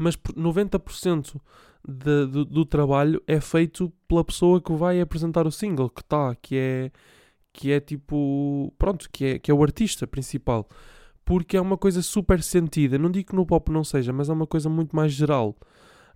mas 0.00 0.16
90% 0.16 1.38
de, 1.86 2.26
do, 2.26 2.44
do, 2.46 2.64
trabalho 2.64 3.22
é 3.26 3.38
feito 3.38 3.92
pela 4.08 4.24
pessoa 4.24 4.58
que 4.58 4.72
vai 4.72 4.98
apresentar 4.98 5.46
o 5.46 5.52
single, 5.52 5.90
que 5.90 6.00
está, 6.00 6.34
que 6.36 6.56
é, 6.56 6.90
que 7.52 7.70
é 7.70 7.80
tipo, 7.80 8.72
pronto, 8.78 9.10
que 9.12 9.24
é, 9.26 9.38
que 9.38 9.50
é 9.50 9.54
o 9.54 9.62
artista 9.62 10.06
principal. 10.06 10.66
Porque 11.22 11.54
é 11.54 11.60
uma 11.60 11.76
coisa 11.76 12.00
super 12.00 12.42
sentida. 12.42 12.96
Não 12.96 13.10
digo 13.10 13.28
que 13.28 13.36
no 13.36 13.44
pop 13.44 13.70
não 13.70 13.84
seja, 13.84 14.10
mas 14.10 14.30
é 14.30 14.32
uma 14.32 14.46
coisa 14.46 14.70
muito 14.70 14.96
mais 14.96 15.12
geral. 15.12 15.54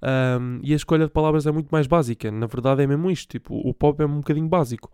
Um, 0.04 0.60
e 0.62 0.72
a 0.72 0.76
escolha 0.76 1.06
de 1.06 1.12
palavras 1.12 1.46
é 1.46 1.52
muito 1.52 1.68
mais 1.70 1.86
básica. 1.86 2.30
Na 2.30 2.46
verdade 2.46 2.82
é 2.82 2.86
mesmo 2.86 3.10
isto. 3.10 3.30
Tipo, 3.30 3.56
o 3.56 3.72
pop 3.72 4.02
é 4.02 4.06
um 4.06 4.18
bocadinho 4.18 4.48
básico. 4.48 4.90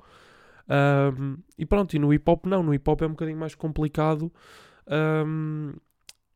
Um, 0.69 1.39
e 1.59 1.67
pronto, 1.67 1.95
e 1.95 1.99
no 1.99 2.15
hip 2.15 2.31
hop 2.31 2.47
não. 2.47 2.63
No 2.63 2.73
hip 2.73 2.89
hop 2.89 3.03
é 3.03 3.07
um 3.07 3.11
bocadinho 3.11 3.39
mais 3.39 3.55
complicado. 3.55 4.33
Um, 5.27 5.73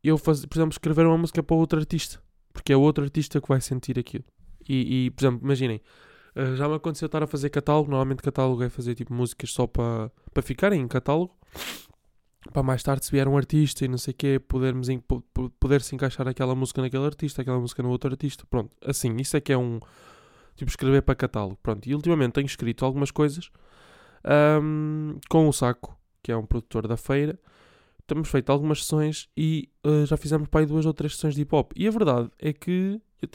eu, 0.02 0.18
por 0.18 0.32
exemplo, 0.32 0.72
escrever 0.72 1.06
uma 1.06 1.16
música 1.16 1.42
para 1.42 1.56
outro 1.56 1.78
artista 1.78 2.20
porque 2.54 2.72
é 2.72 2.76
outro 2.76 3.04
artista 3.04 3.40
que 3.40 3.48
vai 3.48 3.60
sentir 3.60 3.98
aquilo. 3.98 4.24
E, 4.66 5.06
e 5.06 5.10
por 5.10 5.24
exemplo, 5.24 5.40
imaginem, 5.44 5.82
uh, 6.36 6.56
já 6.56 6.68
me 6.68 6.76
aconteceu 6.76 7.06
estar 7.06 7.22
a 7.22 7.26
fazer 7.26 7.50
catálogo. 7.50 7.90
Normalmente, 7.90 8.22
catálogo 8.22 8.62
é 8.62 8.70
fazer 8.70 8.94
tipo 8.94 9.12
músicas 9.12 9.50
só 9.52 9.66
para 9.66 10.10
para 10.32 10.42
ficarem 10.42 10.80
em 10.80 10.88
catálogo. 10.88 11.36
Para 12.52 12.62
mais 12.62 12.82
tarde, 12.82 13.04
se 13.04 13.10
vier 13.10 13.26
um 13.26 13.36
artista 13.36 13.84
e 13.84 13.88
não 13.88 13.98
sei 13.98 14.12
o 14.12 14.16
quê, 14.16 14.38
podermos 14.38 14.88
poder 15.58 15.80
se 15.82 15.94
encaixar 15.94 16.28
aquela 16.28 16.54
música 16.54 16.82
naquele 16.82 17.04
artista, 17.04 17.42
aquela 17.42 17.58
música 17.58 17.82
no 17.82 17.90
outro 17.90 18.10
artista. 18.10 18.44
Pronto, 18.48 18.76
assim, 18.84 19.16
isso 19.16 19.36
é 19.36 19.40
que 19.40 19.52
é 19.52 19.58
um. 19.58 19.80
Tipo, 20.54 20.70
escrever 20.70 21.02
para 21.02 21.14
catálogo. 21.14 21.58
Pronto, 21.62 21.88
e 21.88 21.94
ultimamente 21.94 22.34
tenho 22.34 22.46
escrito 22.46 22.84
algumas 22.84 23.10
coisas 23.10 23.50
um, 24.62 25.18
com 25.28 25.48
o 25.48 25.52
Saco, 25.52 25.98
que 26.22 26.30
é 26.30 26.36
um 26.36 26.46
produtor 26.46 26.86
da 26.86 26.96
feira 26.96 27.38
temos 28.06 28.28
feito 28.28 28.50
algumas 28.50 28.84
sessões 28.84 29.28
e 29.36 29.68
uh, 29.84 30.04
já 30.06 30.16
fizemos 30.16 30.48
aí 30.52 30.66
duas 30.66 30.86
ou 30.86 30.92
três 30.92 31.14
sessões 31.14 31.34
de 31.34 31.42
hip 31.42 31.54
hop. 31.54 31.72
E 31.74 31.88
a 31.88 31.90
verdade 31.90 32.30
é 32.38 32.52
que 32.52 33.00
eu, 33.22 33.30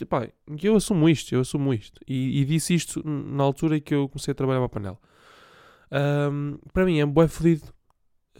eu 0.62 0.76
assumo 0.76 1.08
isto, 1.08 1.34
eu 1.34 1.40
assumo 1.40 1.74
isto. 1.74 2.00
E, 2.06 2.40
e, 2.40 2.44
disse 2.44 2.74
isto 2.74 3.02
na 3.04 3.42
altura 3.42 3.80
que 3.80 3.94
eu 3.94 4.08
comecei 4.08 4.32
a 4.32 4.34
trabalhar 4.34 4.60
para 4.60 4.66
a 4.66 4.68
panela. 4.68 4.98
Um, 6.30 6.58
para 6.72 6.84
mim 6.84 7.00
é 7.00 7.06
bué 7.06 7.26
fodido 7.26 7.64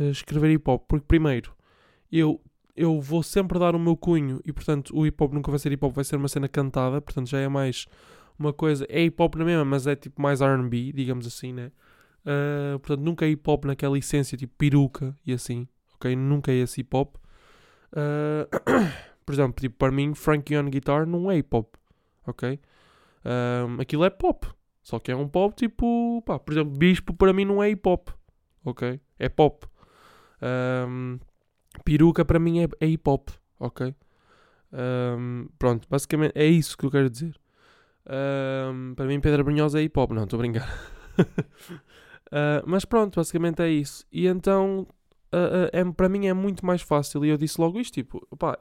escrever 0.04 0.50
hip 0.50 0.70
hop, 0.70 0.84
porque 0.88 1.04
primeiro 1.06 1.52
eu, 2.10 2.40
eu 2.76 3.00
vou 3.00 3.22
sempre 3.22 3.58
dar 3.58 3.74
o 3.74 3.78
meu 3.78 3.96
cunho 3.96 4.40
e 4.44 4.52
portanto 4.52 4.96
o 4.96 5.06
hip 5.06 5.22
hop 5.22 5.32
nunca 5.32 5.50
vai 5.50 5.58
ser 5.58 5.72
hip 5.72 5.84
hop, 5.84 5.94
vai 5.94 6.04
ser 6.04 6.16
uma 6.16 6.28
cena 6.28 6.48
cantada, 6.48 7.00
portanto 7.00 7.28
já 7.28 7.38
é 7.38 7.48
mais 7.48 7.86
uma 8.38 8.52
coisa, 8.52 8.86
é 8.88 9.02
hip 9.02 9.20
hop 9.22 9.34
na 9.36 9.44
mesma, 9.44 9.64
mas 9.64 9.86
é 9.86 9.94
tipo 9.94 10.20
mais 10.20 10.40
RB, 10.40 10.92
digamos 10.92 11.26
assim, 11.26 11.52
né? 11.52 11.70
Uh, 12.20 12.78
portanto 12.78 13.04
nunca 13.04 13.24
é 13.24 13.30
hip 13.30 13.48
hop 13.50 13.64
naquela 13.64 13.98
essência 13.98 14.36
tipo 14.36 14.54
peruca 14.56 15.16
e 15.26 15.32
assim 15.32 15.66
ok? 16.00 16.16
Nunca 16.16 16.50
é 16.50 16.56
esse 16.56 16.80
hip 16.80 16.96
hop. 16.96 17.16
Uh, 17.92 18.48
por 19.24 19.34
exemplo, 19.34 19.60
tipo, 19.60 19.76
para 19.76 19.92
mim, 19.92 20.14
Frankie 20.14 20.56
on 20.56 20.64
Guitar 20.64 21.06
não 21.06 21.30
é 21.30 21.36
hip 21.36 21.54
hop, 21.54 21.74
ok? 22.26 22.58
Um, 23.22 23.80
aquilo 23.80 24.04
é 24.04 24.10
pop, 24.10 24.48
só 24.82 24.98
que 24.98 25.12
é 25.12 25.16
um 25.16 25.28
pop 25.28 25.54
tipo, 25.54 26.22
pá, 26.24 26.38
por 26.38 26.52
exemplo, 26.52 26.72
Bispo 26.76 27.12
para 27.12 27.34
mim 27.34 27.44
não 27.44 27.62
é 27.62 27.68
hip 27.70 27.86
hop, 27.86 28.08
ok? 28.64 28.98
É 29.18 29.28
pop. 29.28 29.66
Um, 30.42 31.18
peruca 31.84 32.24
para 32.24 32.38
mim 32.38 32.62
é, 32.62 32.68
é 32.80 32.86
hip 32.86 33.08
hop, 33.08 33.28
ok? 33.58 33.94
Um, 34.72 35.48
pronto, 35.58 35.88
basicamente 35.88 36.32
é 36.34 36.46
isso 36.46 36.76
que 36.76 36.84
eu 36.84 36.90
quero 36.90 37.10
dizer. 37.10 37.38
Um, 38.06 38.94
para 38.94 39.06
mim, 39.06 39.20
Pedra 39.20 39.44
Brunhosa 39.44 39.80
é 39.80 39.82
hip 39.82 39.98
hop, 39.98 40.12
não, 40.12 40.24
estou 40.24 40.38
a 40.38 40.42
brincar. 40.42 40.68
uh, 41.18 42.62
mas 42.66 42.84
pronto, 42.84 43.16
basicamente 43.16 43.60
é 43.62 43.68
isso. 43.68 44.06
E 44.10 44.26
então 44.26 44.86
uh, 45.32 45.66
uh, 45.66 45.70
é, 45.72 45.84
para 45.92 46.08
mim 46.08 46.26
é 46.26 46.34
muito 46.34 46.64
mais 46.64 46.82
fácil. 46.82 47.24
E 47.24 47.28
eu 47.28 47.36
disse 47.36 47.60
logo 47.60 47.78
isto: 47.78 47.94
tipo, 47.94 48.26
opá, 48.30 48.58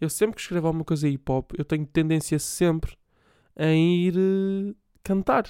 eu 0.00 0.08
sempre 0.08 0.36
que 0.36 0.42
escrevo 0.42 0.66
alguma 0.66 0.84
coisa 0.84 1.08
hip 1.08 1.30
hop, 1.30 1.52
eu 1.56 1.64
tenho 1.64 1.86
tendência 1.86 2.38
sempre 2.38 2.96
em 3.56 4.06
ir 4.06 4.16
uh, 4.16 4.76
cantar. 5.02 5.44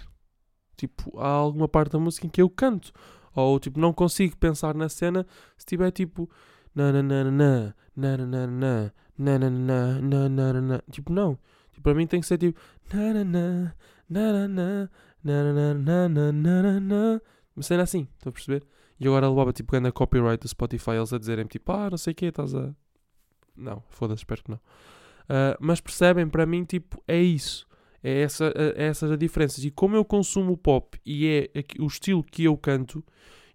Tipo, 0.76 1.18
há 1.18 1.28
alguma 1.28 1.68
parte 1.68 1.92
da 1.92 1.98
música 1.98 2.26
em 2.26 2.30
que 2.30 2.42
eu 2.42 2.50
canto. 2.50 2.92
Ou 3.34 3.58
tipo, 3.58 3.80
não 3.80 3.92
consigo 3.92 4.36
pensar 4.36 4.74
na 4.74 4.88
cena 4.88 5.26
se 5.56 5.66
tiver 5.66 5.90
tipo. 5.90 6.28
Tipo, 10.90 11.12
não. 11.12 11.38
Tipo, 11.72 11.82
para 11.82 11.94
mim 11.94 12.06
tem 12.06 12.20
que 12.20 12.26
ser 12.26 12.38
tipo. 12.38 12.58
Uma 17.54 17.62
cena 17.62 17.82
assim, 17.82 18.08
estão 18.16 18.30
a 18.30 18.32
perceber? 18.32 18.64
E 18.98 19.06
agora 19.06 19.28
levava 19.28 19.52
tipo 19.52 19.72
grande 19.72 19.92
copyright 19.92 20.40
do 20.40 20.48
Spotify 20.48 20.92
eles 20.92 21.12
a 21.12 21.18
dizerem 21.18 21.44
tipo, 21.46 21.72
ah, 21.72 21.90
não 21.90 21.98
sei 21.98 22.12
o 22.12 22.16
que, 22.16 22.26
estás 22.26 22.54
a. 22.54 22.72
Não, 23.56 23.82
foda-se, 23.90 24.20
espero 24.20 24.42
que 24.42 24.50
não. 24.50 24.58
Uh, 24.58 25.56
mas 25.60 25.80
percebem, 25.80 26.28
para 26.28 26.46
mim, 26.46 26.64
tipo, 26.64 27.02
é 27.06 27.20
isso. 27.20 27.66
É, 28.02 28.22
essa, 28.22 28.52
é 28.56 28.86
essas 28.86 29.10
as 29.10 29.18
diferenças. 29.18 29.64
E 29.64 29.70
como 29.70 29.96
eu 29.96 30.04
consumo 30.04 30.56
pop 30.56 30.98
e 31.06 31.48
é 31.54 31.64
o 31.78 31.86
estilo 31.86 32.22
que 32.22 32.44
eu 32.44 32.56
canto 32.56 33.04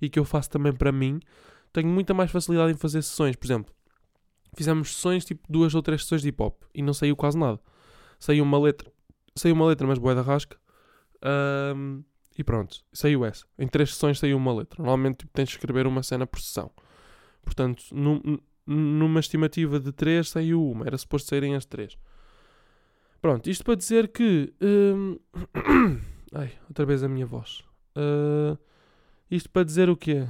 e 0.01 0.09
que 0.09 0.17
eu 0.17 0.25
faço 0.25 0.49
também 0.49 0.73
para 0.73 0.91
mim, 0.91 1.19
tenho 1.73 1.87
muita 1.87 2.13
mais 2.13 2.31
facilidade 2.31 2.71
em 2.71 2.77
fazer 2.77 3.01
sessões. 3.01 3.35
Por 3.35 3.45
exemplo, 3.45 3.73
fizemos 4.55 4.95
sessões, 4.95 5.25
tipo 5.25 5.41
duas 5.49 5.75
ou 5.75 5.81
três 5.81 6.03
sessões 6.03 6.21
de 6.21 6.29
hip 6.29 6.41
hop 6.41 6.63
e 6.73 6.81
não 6.81 6.93
saiu 6.93 7.15
quase 7.15 7.37
nada. 7.37 7.59
Saiu 8.19 8.43
uma 8.43 8.59
letra, 8.59 8.91
saiu 9.35 9.53
uma 9.53 9.65
letra, 9.67 9.85
mas 9.85 9.99
boa 9.99 10.15
da 10.15 10.21
rasca. 10.21 10.57
Um, 11.75 12.03
e 12.37 12.43
pronto, 12.43 12.83
saiu 12.93 13.25
essa. 13.25 13.45
Em 13.57 13.67
três 13.67 13.93
sessões 13.93 14.19
saiu 14.19 14.37
uma 14.37 14.53
letra. 14.53 14.77
Normalmente 14.81 15.17
tipo, 15.17 15.33
tens 15.33 15.49
de 15.49 15.55
escrever 15.55 15.87
uma 15.87 16.03
cena 16.03 16.25
por 16.25 16.39
sessão. 16.39 16.71
Portanto, 17.43 17.83
num, 17.91 18.39
numa 18.65 19.19
estimativa 19.19 19.79
de 19.79 19.91
três 19.91 20.29
saiu 20.29 20.63
uma. 20.63 20.85
Era 20.85 20.97
suposto 20.97 21.29
saírem 21.29 21.55
as 21.55 21.65
três. 21.65 21.97
Pronto, 23.21 23.49
isto 23.49 23.63
para 23.63 23.75
dizer 23.75 24.09
que. 24.09 24.53
Hum, 24.61 25.17
ai, 26.33 26.51
outra 26.67 26.85
vez 26.85 27.03
a 27.03 27.09
minha 27.09 27.25
voz. 27.25 27.63
Uh, 27.95 28.57
isto 29.29 29.49
para 29.49 29.63
dizer 29.63 29.89
o 29.89 29.97
quê? 29.97 30.27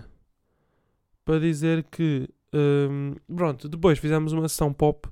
Para 1.26 1.40
dizer 1.40 1.84
que. 1.84 2.30
Hum, 2.54 3.16
pronto, 3.36 3.68
depois 3.68 4.00
fizemos 4.00 4.32
uma 4.32 4.48
sessão 4.48 4.74
pop 4.74 5.10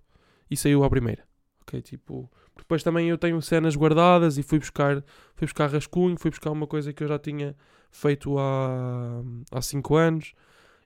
e 0.50 0.56
saiu 0.56 0.84
a 0.84 0.90
primeira. 0.90 1.24
Ok, 1.62 1.82
tipo. 1.82 2.32
Depois 2.58 2.82
também 2.82 3.10
eu 3.10 3.18
tenho 3.18 3.42
cenas 3.42 3.76
guardadas 3.76 4.38
e 4.38 4.44
fui 4.44 4.60
buscar, 4.60 5.04
fui 5.36 5.46
buscar 5.46 5.70
rascunho, 5.70 6.18
fui 6.18 6.32
buscar 6.32 6.52
uma 6.52 6.66
coisa 6.66 6.94
que 6.94 7.04
eu 7.04 7.08
já 7.08 7.20
tinha 7.20 7.54
feito 7.92 8.38
há 8.40 9.62
5 9.62 9.96
há 9.96 10.02
anos 10.02 10.34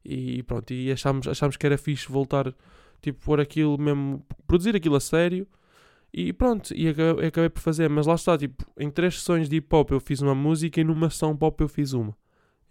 e 0.03 0.41
pronto, 0.43 0.73
e 0.73 0.91
achámos, 0.91 1.27
achámos 1.27 1.57
que 1.57 1.65
era 1.65 1.77
fixe 1.77 2.11
voltar, 2.11 2.53
tipo, 3.01 3.23
pôr 3.23 3.39
aquilo 3.39 3.77
mesmo, 3.77 4.25
produzir 4.47 4.75
aquilo 4.75 4.95
a 4.95 4.99
sério 4.99 5.47
e 6.13 6.33
pronto, 6.33 6.73
e 6.75 6.87
acabei, 6.87 7.27
acabei 7.27 7.49
por 7.49 7.61
fazer, 7.61 7.89
mas 7.89 8.07
lá 8.07 8.15
está, 8.15 8.37
tipo, 8.37 8.65
em 8.77 8.89
três 8.89 9.19
sessões 9.19 9.47
de 9.47 9.57
hip 9.57 9.73
hop 9.75 9.91
eu 9.91 9.99
fiz 9.99 10.21
uma 10.21 10.33
música 10.33 10.81
e 10.81 10.83
numa 10.83 11.09
sessão 11.09 11.35
pop 11.35 11.61
eu 11.61 11.67
fiz 11.67 11.93
uma. 11.93 12.15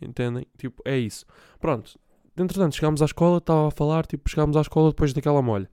Entendem? 0.01 0.47
Tipo, 0.57 0.83
é 0.85 0.99
isso. 0.99 1.25
Pronto. 1.61 1.99
Entretanto, 2.37 2.75
chegámos 2.75 3.03
à 3.03 3.05
escola, 3.05 3.39
estava 3.39 3.69
a 3.69 3.71
falar, 3.71 4.07
tipo, 4.07 4.29
chegámos 4.29 4.57
à 4.57 4.61
escola 4.61 4.91
depois 4.91 5.13
daquela 5.13 5.43
molha. 5.43 5.69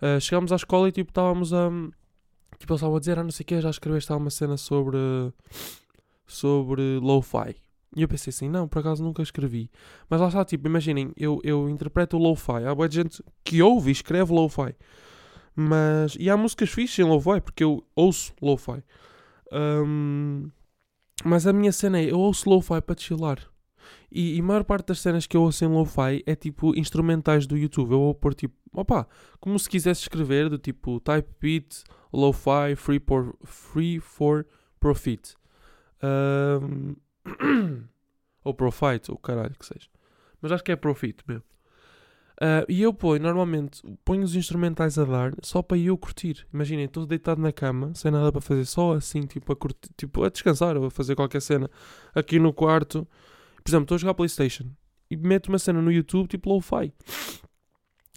Uh, 0.00 0.20
chegámos 0.20 0.52
à 0.52 0.56
escola 0.56 0.88
e, 0.88 0.92
tipo, 0.92 1.10
estávamos 1.10 1.52
a... 1.52 1.70
Tipo, 2.58 2.72
eles 2.72 2.80
estavam 2.80 2.96
a 2.96 3.00
dizer, 3.00 3.18
ah, 3.18 3.24
não 3.24 3.30
sei 3.30 3.44
o 3.44 3.46
que, 3.46 3.60
já 3.60 3.70
escreveste 3.70 4.12
uma 4.12 4.30
cena 4.30 4.56
sobre... 4.56 4.98
Sobre 6.26 6.98
lo-fi. 7.00 7.56
E 7.94 8.02
eu 8.02 8.08
pensei 8.08 8.30
assim, 8.30 8.48
não, 8.48 8.66
por 8.66 8.78
acaso 8.78 9.02
nunca 9.02 9.22
escrevi. 9.22 9.70
Mas 10.08 10.20
lá 10.20 10.28
está, 10.28 10.44
tipo, 10.44 10.66
imaginem, 10.66 11.12
eu, 11.16 11.40
eu 11.44 11.68
interpreto 11.68 12.16
o 12.16 12.20
lo-fi. 12.20 12.64
Há 12.66 12.74
boa 12.74 12.90
gente 12.90 13.22
que 13.44 13.62
ouve 13.62 13.90
e 13.90 13.92
escreve 13.92 14.32
lo-fi. 14.32 14.74
Mas. 15.54 16.16
E 16.18 16.30
há 16.30 16.36
músicas 16.36 16.70
fixas 16.70 16.98
em 16.98 17.08
lo-fi, 17.08 17.40
porque 17.40 17.64
eu 17.64 17.86
ouço 17.94 18.34
lo-fi. 18.40 18.82
Um, 19.52 20.50
mas 21.24 21.46
a 21.46 21.52
minha 21.52 21.72
cena 21.72 21.98
é, 21.98 22.10
eu 22.10 22.18
ouço 22.18 22.48
lo-fi 22.48 22.80
para 22.80 22.98
chilar. 22.98 23.38
E, 24.10 24.36
e 24.36 24.40
a 24.40 24.42
maior 24.42 24.64
parte 24.64 24.88
das 24.88 25.00
cenas 25.00 25.26
que 25.26 25.36
eu 25.36 25.42
ouço 25.42 25.64
em 25.64 25.68
lo-fi 25.68 26.22
é 26.26 26.34
tipo 26.34 26.76
instrumentais 26.76 27.46
do 27.46 27.56
YouTube. 27.56 27.92
Eu 27.92 27.98
vou 27.98 28.14
pôr 28.14 28.34
tipo, 28.34 28.54
opa, 28.72 29.06
como 29.40 29.58
se 29.58 29.68
quisesse 29.68 30.02
escrever, 30.02 30.48
do 30.48 30.58
tipo 30.58 31.00
type 31.00 31.28
beat, 31.40 31.82
lo-fi, 32.12 32.74
free, 32.76 33.00
free 33.44 34.00
for 34.00 34.46
profit. 34.80 35.34
Um, 36.02 36.96
ou 38.44 38.54
profit, 38.54 39.10
ou 39.10 39.18
caralho 39.18 39.54
que 39.58 39.66
seja. 39.66 39.88
Mas 40.40 40.50
acho 40.50 40.64
que 40.64 40.72
é 40.72 40.76
profit 40.76 41.22
mesmo. 41.26 41.44
Uh, 42.40 42.64
e 42.68 42.82
eu 42.82 42.92
ponho, 42.92 43.22
normalmente, 43.22 43.82
ponho 44.04 44.22
os 44.22 44.34
instrumentais 44.34 44.98
a 44.98 45.04
dar 45.04 45.32
só 45.42 45.62
para 45.62 45.78
eu 45.78 45.96
curtir. 45.98 46.46
Imaginem, 46.52 46.86
estou 46.86 47.06
deitado 47.06 47.40
na 47.40 47.52
cama, 47.52 47.92
sem 47.94 48.10
nada 48.10 48.32
para 48.32 48.40
fazer, 48.40 48.64
só 48.64 48.94
assim, 48.94 49.22
tipo 49.22 49.52
a, 49.52 49.56
curtir, 49.56 49.90
tipo, 49.96 50.24
a 50.24 50.28
descansar 50.28 50.76
ou 50.76 50.86
a 50.86 50.90
fazer 50.90 51.14
qualquer 51.14 51.40
cena 51.40 51.70
aqui 52.14 52.38
no 52.38 52.52
quarto. 52.52 53.06
Por 53.62 53.70
exemplo, 53.70 53.84
estou 53.84 53.94
a 53.96 53.98
jogar 53.98 54.14
Playstation 54.14 54.64
e 55.10 55.16
meto 55.16 55.48
uma 55.48 55.58
cena 55.58 55.80
no 55.80 55.92
YouTube, 55.92 56.26
tipo 56.26 56.48
lo-fi. 56.48 56.92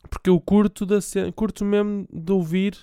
Porque 0.10 0.30
eu 0.30 0.40
curto, 0.40 0.86
da 0.86 1.02
cena, 1.02 1.32
curto 1.32 1.66
mesmo 1.66 2.08
de 2.12 2.32
ouvir, 2.32 2.78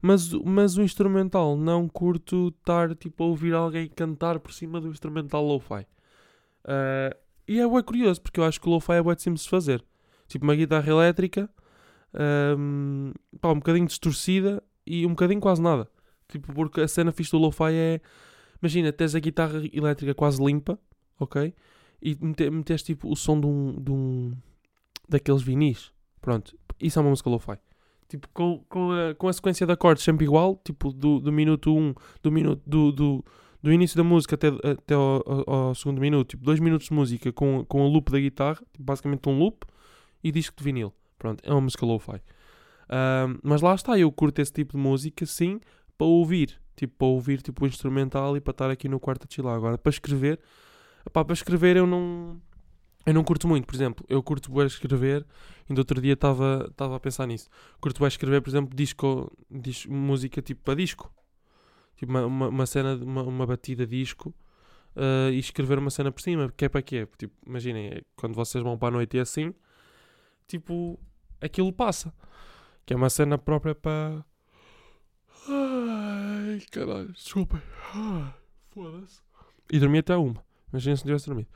mas, 0.00 0.32
mas 0.32 0.76
o 0.76 0.82
instrumental. 0.82 1.56
Não 1.56 1.86
curto 1.86 2.48
estar 2.58 2.94
tipo, 2.96 3.22
a 3.22 3.26
ouvir 3.26 3.54
alguém 3.54 3.88
cantar 3.88 4.40
por 4.40 4.52
cima 4.52 4.80
do 4.80 4.88
instrumental 4.88 5.44
lo-fi. 5.46 5.86
Uh, 6.64 7.14
e 7.46 7.60
é 7.60 7.82
curioso, 7.82 8.20
porque 8.20 8.40
eu 8.40 8.44
acho 8.44 8.60
que 8.60 8.68
o 8.68 8.72
lo-fi 8.72 8.94
é 8.94 9.02
bem 9.02 9.16
simples 9.18 9.44
de 9.44 9.50
fazer 9.50 9.84
tipo 10.28 10.44
uma 10.44 10.54
guitarra 10.54 10.88
elétrica, 10.88 11.50
um, 12.58 13.12
pá, 13.40 13.50
um 13.50 13.56
bocadinho 13.56 13.86
distorcida 13.86 14.62
e 14.86 15.04
um 15.04 15.10
bocadinho 15.10 15.40
quase 15.40 15.60
nada. 15.60 15.88
Tipo, 16.28 16.52
porque 16.52 16.82
a 16.82 16.88
cena 16.88 17.10
fixe 17.10 17.30
do 17.30 17.38
lo-fi 17.38 17.72
é. 17.72 18.00
Imagina, 18.62 18.92
tens 18.92 19.14
a 19.14 19.20
guitarra 19.20 19.60
elétrica 19.72 20.14
quase 20.14 20.44
limpa, 20.44 20.78
ok? 21.18 21.54
E 22.02 22.16
metes 22.50 22.82
tipo 22.82 23.10
o 23.10 23.16
som 23.16 23.40
de 23.40 23.46
um, 23.46 23.72
de 23.80 23.90
um. 23.90 24.32
daqueles 25.08 25.42
vinis. 25.42 25.92
Pronto, 26.20 26.56
isso 26.80 26.98
é 26.98 27.02
uma 27.02 27.10
música 27.10 27.30
lo-fi. 27.30 27.58
Tipo, 28.08 28.28
com, 28.32 28.64
com, 28.68 28.92
a, 28.92 29.14
com 29.14 29.28
a 29.28 29.32
sequência 29.32 29.66
de 29.66 29.72
acordes 29.72 30.02
sempre 30.02 30.24
igual, 30.24 30.60
tipo, 30.64 30.92
do, 30.92 31.20
do 31.20 31.30
minuto 31.30 31.74
1, 31.74 31.78
um, 31.78 31.94
do 32.22 32.32
minuto. 32.32 32.62
Do, 32.66 32.92
do, 32.92 33.24
do 33.62 33.72
início 33.72 33.96
da 33.96 34.04
música 34.04 34.34
até, 34.36 34.48
até 34.48 34.94
ao, 34.94 35.22
ao, 35.26 35.50
ao, 35.50 35.74
segundo 35.74 36.00
minuto, 36.00 36.28
tipo, 36.28 36.44
dois 36.44 36.60
minutos 36.60 36.86
de 36.86 36.94
música 36.94 37.32
com, 37.32 37.64
com 37.66 37.82
o 37.82 37.88
loop 37.88 38.10
da 38.10 38.18
guitarra, 38.18 38.60
tipo, 38.72 38.84
basicamente 38.84 39.28
um 39.28 39.36
loop, 39.36 39.66
e 40.22 40.30
disco 40.32 40.56
de 40.56 40.64
vinil. 40.64 40.92
Pronto, 41.18 41.42
é 41.44 41.50
uma 41.50 41.60
música 41.60 41.84
lo-fi. 41.84 42.20
mas 43.42 43.60
lá 43.60 43.74
está, 43.74 43.98
eu 43.98 44.10
curto 44.12 44.40
esse 44.40 44.52
tipo 44.52 44.76
de 44.76 44.82
música, 44.82 45.26
sim, 45.26 45.60
para 45.96 46.06
ouvir. 46.06 46.60
Tipo, 46.76 46.94
para 46.96 47.06
ouvir 47.08 47.42
tipo, 47.42 47.64
o 47.64 47.66
instrumental 47.66 48.36
e 48.36 48.40
para 48.40 48.52
estar 48.52 48.70
aqui 48.70 48.88
no 48.88 49.00
quarto 49.00 49.26
a 49.28 49.34
chilar. 49.34 49.56
Agora, 49.56 49.76
para 49.76 49.90
escrever, 49.90 50.38
epá, 51.04 51.24
para 51.24 51.34
escrever 51.34 51.76
eu 51.76 51.86
não... 51.86 52.40
Eu 53.06 53.14
não 53.14 53.24
curto 53.24 53.48
muito, 53.48 53.64
por 53.64 53.74
exemplo, 53.74 54.04
eu 54.06 54.22
curto 54.22 54.52
bem 54.52 54.66
escrever, 54.66 55.24
ainda 55.66 55.80
outro 55.80 55.98
dia 55.98 56.12
estava 56.12 56.70
a 56.76 57.00
pensar 57.00 57.26
nisso. 57.26 57.48
Curto 57.80 58.00
bem 58.00 58.08
escrever, 58.08 58.42
por 58.42 58.50
exemplo, 58.50 58.76
disco, 58.76 59.32
disco 59.50 59.90
música 59.90 60.42
tipo 60.42 60.62
para 60.62 60.74
disco. 60.74 61.10
Tipo 61.96 62.12
uma, 62.12 62.26
uma, 62.26 62.48
uma 62.48 62.66
cena, 62.66 62.96
uma, 62.96 63.22
uma 63.22 63.46
batida 63.46 63.86
disco 63.86 64.34
uh, 64.94 65.30
e 65.32 65.38
escrever 65.38 65.78
uma 65.78 65.90
cena 65.90 66.12
por 66.12 66.20
cima, 66.20 66.52
que 66.54 66.66
é 66.66 66.68
para 66.68 66.82
quê? 66.82 67.08
Tipo, 67.16 67.34
imaginem, 67.46 68.02
quando 68.14 68.34
vocês 68.34 68.62
vão 68.62 68.76
para 68.76 68.88
a 68.88 68.90
noite 68.90 69.16
e 69.16 69.18
é 69.18 69.22
assim, 69.22 69.54
tipo, 70.48 70.98
aquilo 71.40 71.72
passa. 71.72 72.12
Que 72.84 72.94
é 72.94 72.96
uma 72.96 73.10
cena 73.10 73.38
própria 73.38 73.74
para. 73.74 74.24
Ai, 75.48 76.60
caralho, 76.72 77.12
desculpem. 77.12 77.60
Foda-se. 78.68 79.20
E 79.70 79.78
dormi 79.78 79.98
até 79.98 80.16
uma. 80.16 80.42
Imagina 80.72 80.96
se 80.96 81.02
não 81.04 81.08
tivesse 81.08 81.26
dormido. 81.26 81.48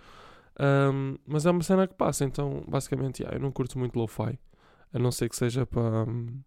Um, 0.60 1.16
mas 1.26 1.46
é 1.46 1.50
uma 1.50 1.62
cena 1.62 1.88
que 1.88 1.94
passa, 1.94 2.24
então 2.24 2.62
basicamente 2.68 3.20
yeah, 3.20 3.36
eu 3.36 3.40
não 3.40 3.50
curto 3.50 3.78
muito 3.78 3.98
lo-fi. 3.98 4.38
A 4.92 4.98
não 4.98 5.10
ser 5.10 5.28
que 5.30 5.36
seja 5.36 5.64
para 5.64 6.04
um, 6.04 6.42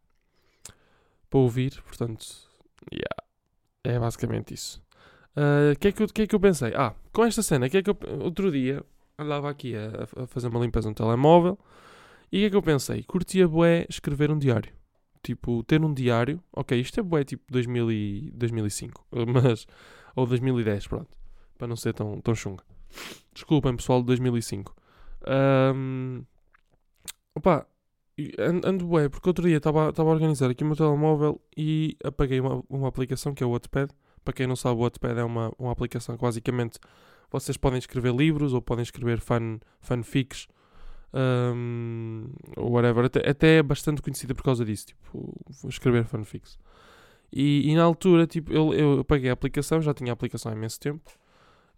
para 1.29 1.39
ouvir, 1.39 1.81
portanto, 1.81 2.25
yeah, 2.93 3.23
é 3.83 3.99
basicamente 3.99 4.53
isso. 4.53 4.83
O 5.35 5.73
uh, 5.73 5.79
que, 5.79 5.87
é 5.87 5.91
que, 5.91 6.03
eu, 6.03 6.07
que 6.07 6.21
é 6.21 6.27
que 6.27 6.35
eu 6.35 6.39
pensei? 6.39 6.73
Ah, 6.75 6.93
com 7.11 7.25
esta 7.25 7.41
cena, 7.41 7.67
que 7.67 7.77
é 7.77 7.83
que 7.83 7.89
eu, 7.89 7.97
outro 8.21 8.51
dia 8.51 8.85
andava 9.17 9.49
aqui 9.49 9.73
a, 9.75 10.23
a 10.23 10.27
fazer 10.27 10.47
uma 10.47 10.59
limpeza 10.59 10.87
no 10.87 10.95
telemóvel 10.95 11.57
e 12.31 12.37
o 12.37 12.41
que 12.41 12.45
é 12.45 12.49
que 12.49 12.55
eu 12.55 12.61
pensei? 12.61 13.03
Curtia 13.03 13.47
bué 13.47 13.85
escrever 13.89 14.31
um 14.31 14.37
diário. 14.37 14.73
Tipo, 15.23 15.63
ter 15.63 15.83
um 15.83 15.93
diário. 15.93 16.41
Ok, 16.53 16.79
isto 16.79 16.99
é 16.99 17.03
bué 17.03 17.23
tipo 17.23 17.43
2000 17.49 17.91
e 17.91 18.31
2005. 18.35 19.05
Mas, 19.27 19.65
ou 20.15 20.25
2010, 20.25 20.87
pronto. 20.87 21.17
Para 21.57 21.67
não 21.67 21.75
ser 21.75 21.93
tão, 21.93 22.19
tão 22.21 22.35
chunga. 22.35 22.63
Desculpem, 23.33 23.75
pessoal 23.75 24.01
de 24.01 24.07
2005. 24.07 24.75
Um, 25.75 26.23
opa, 27.33 27.67
ando 28.63 28.85
bué, 28.85 29.09
porque 29.09 29.27
outro 29.27 29.47
dia 29.47 29.57
estava 29.57 29.91
a 29.95 30.03
organizar 30.03 30.49
aqui 30.49 30.63
o 30.63 30.67
meu 30.67 30.75
telemóvel 30.75 31.41
e 31.57 31.97
apaguei 32.03 32.39
uma, 32.39 32.63
uma 32.69 32.87
aplicação 32.87 33.33
que 33.33 33.43
é 33.43 33.47
o 33.47 33.51
Wattpad. 33.51 33.91
Para 34.23 34.33
quem 34.33 34.47
não 34.47 34.55
sabe, 34.55 34.79
o 34.79 34.83
Wattpad 34.83 35.19
é 35.19 35.23
uma, 35.23 35.51
uma 35.57 35.71
aplicação 35.71 36.15
que 36.15 36.21
basicamente 36.21 36.79
vocês 37.31 37.57
podem 37.57 37.79
escrever 37.79 38.13
livros 38.13 38.53
ou 38.53 38.61
podem 38.61 38.83
escrever 38.83 39.19
fan, 39.19 39.59
fanfics 39.81 40.47
um, 41.15 42.29
whatever, 42.57 43.05
até, 43.05 43.29
até 43.29 43.57
é 43.57 43.63
bastante 43.63 44.01
conhecida 44.01 44.35
por 44.35 44.43
causa 44.43 44.65
disso, 44.65 44.87
tipo, 44.87 45.33
escrever 45.67 46.05
fanfics. 46.05 46.59
E, 47.31 47.69
e 47.69 47.75
na 47.75 47.83
altura, 47.83 48.27
tipo, 48.27 48.51
eu, 48.51 48.73
eu 48.73 49.05
paguei 49.05 49.29
a 49.29 49.33
aplicação, 49.33 49.81
já 49.81 49.93
tinha 49.93 50.11
a 50.11 50.13
aplicação 50.13 50.51
há 50.51 50.55
imenso 50.55 50.79
tempo. 50.79 51.11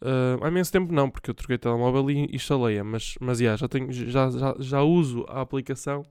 Uh, 0.01 0.43
há 0.43 0.47
imenso 0.47 0.71
tempo 0.71 0.93
não, 0.93 1.09
porque 1.09 1.29
eu 1.29 1.33
troquei 1.33 1.55
o 1.55 1.59
telemóvel 1.59 2.11
e 2.11 2.35
instalei-a, 2.35 2.83
mas, 2.83 3.15
mas 3.19 3.39
yeah, 3.39 3.57
já, 3.57 3.67
tenho, 3.67 3.91
já, 3.91 4.29
já, 4.29 4.55
já 4.59 4.81
uso 4.83 5.25
a 5.27 5.41
aplicação 5.41 6.03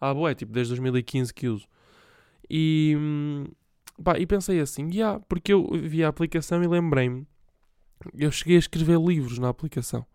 há 0.00 0.14
boé, 0.14 0.34
tipo, 0.34 0.52
desde 0.52 0.72
2015 0.72 1.34
que 1.34 1.48
uso. 1.48 1.66
E, 2.48 2.96
pá, 4.02 4.18
e 4.18 4.26
pensei 4.26 4.60
assim, 4.60 4.88
yeah, 4.90 5.20
porque 5.28 5.52
eu 5.52 5.68
vi 5.72 6.02
a 6.02 6.08
aplicação 6.08 6.62
e 6.62 6.66
lembrei-me, 6.66 7.26
eu 8.14 8.30
cheguei 8.30 8.56
a 8.56 8.60
escrever 8.60 8.98
livros 8.98 9.38
na 9.38 9.48
aplicação. 9.48 10.06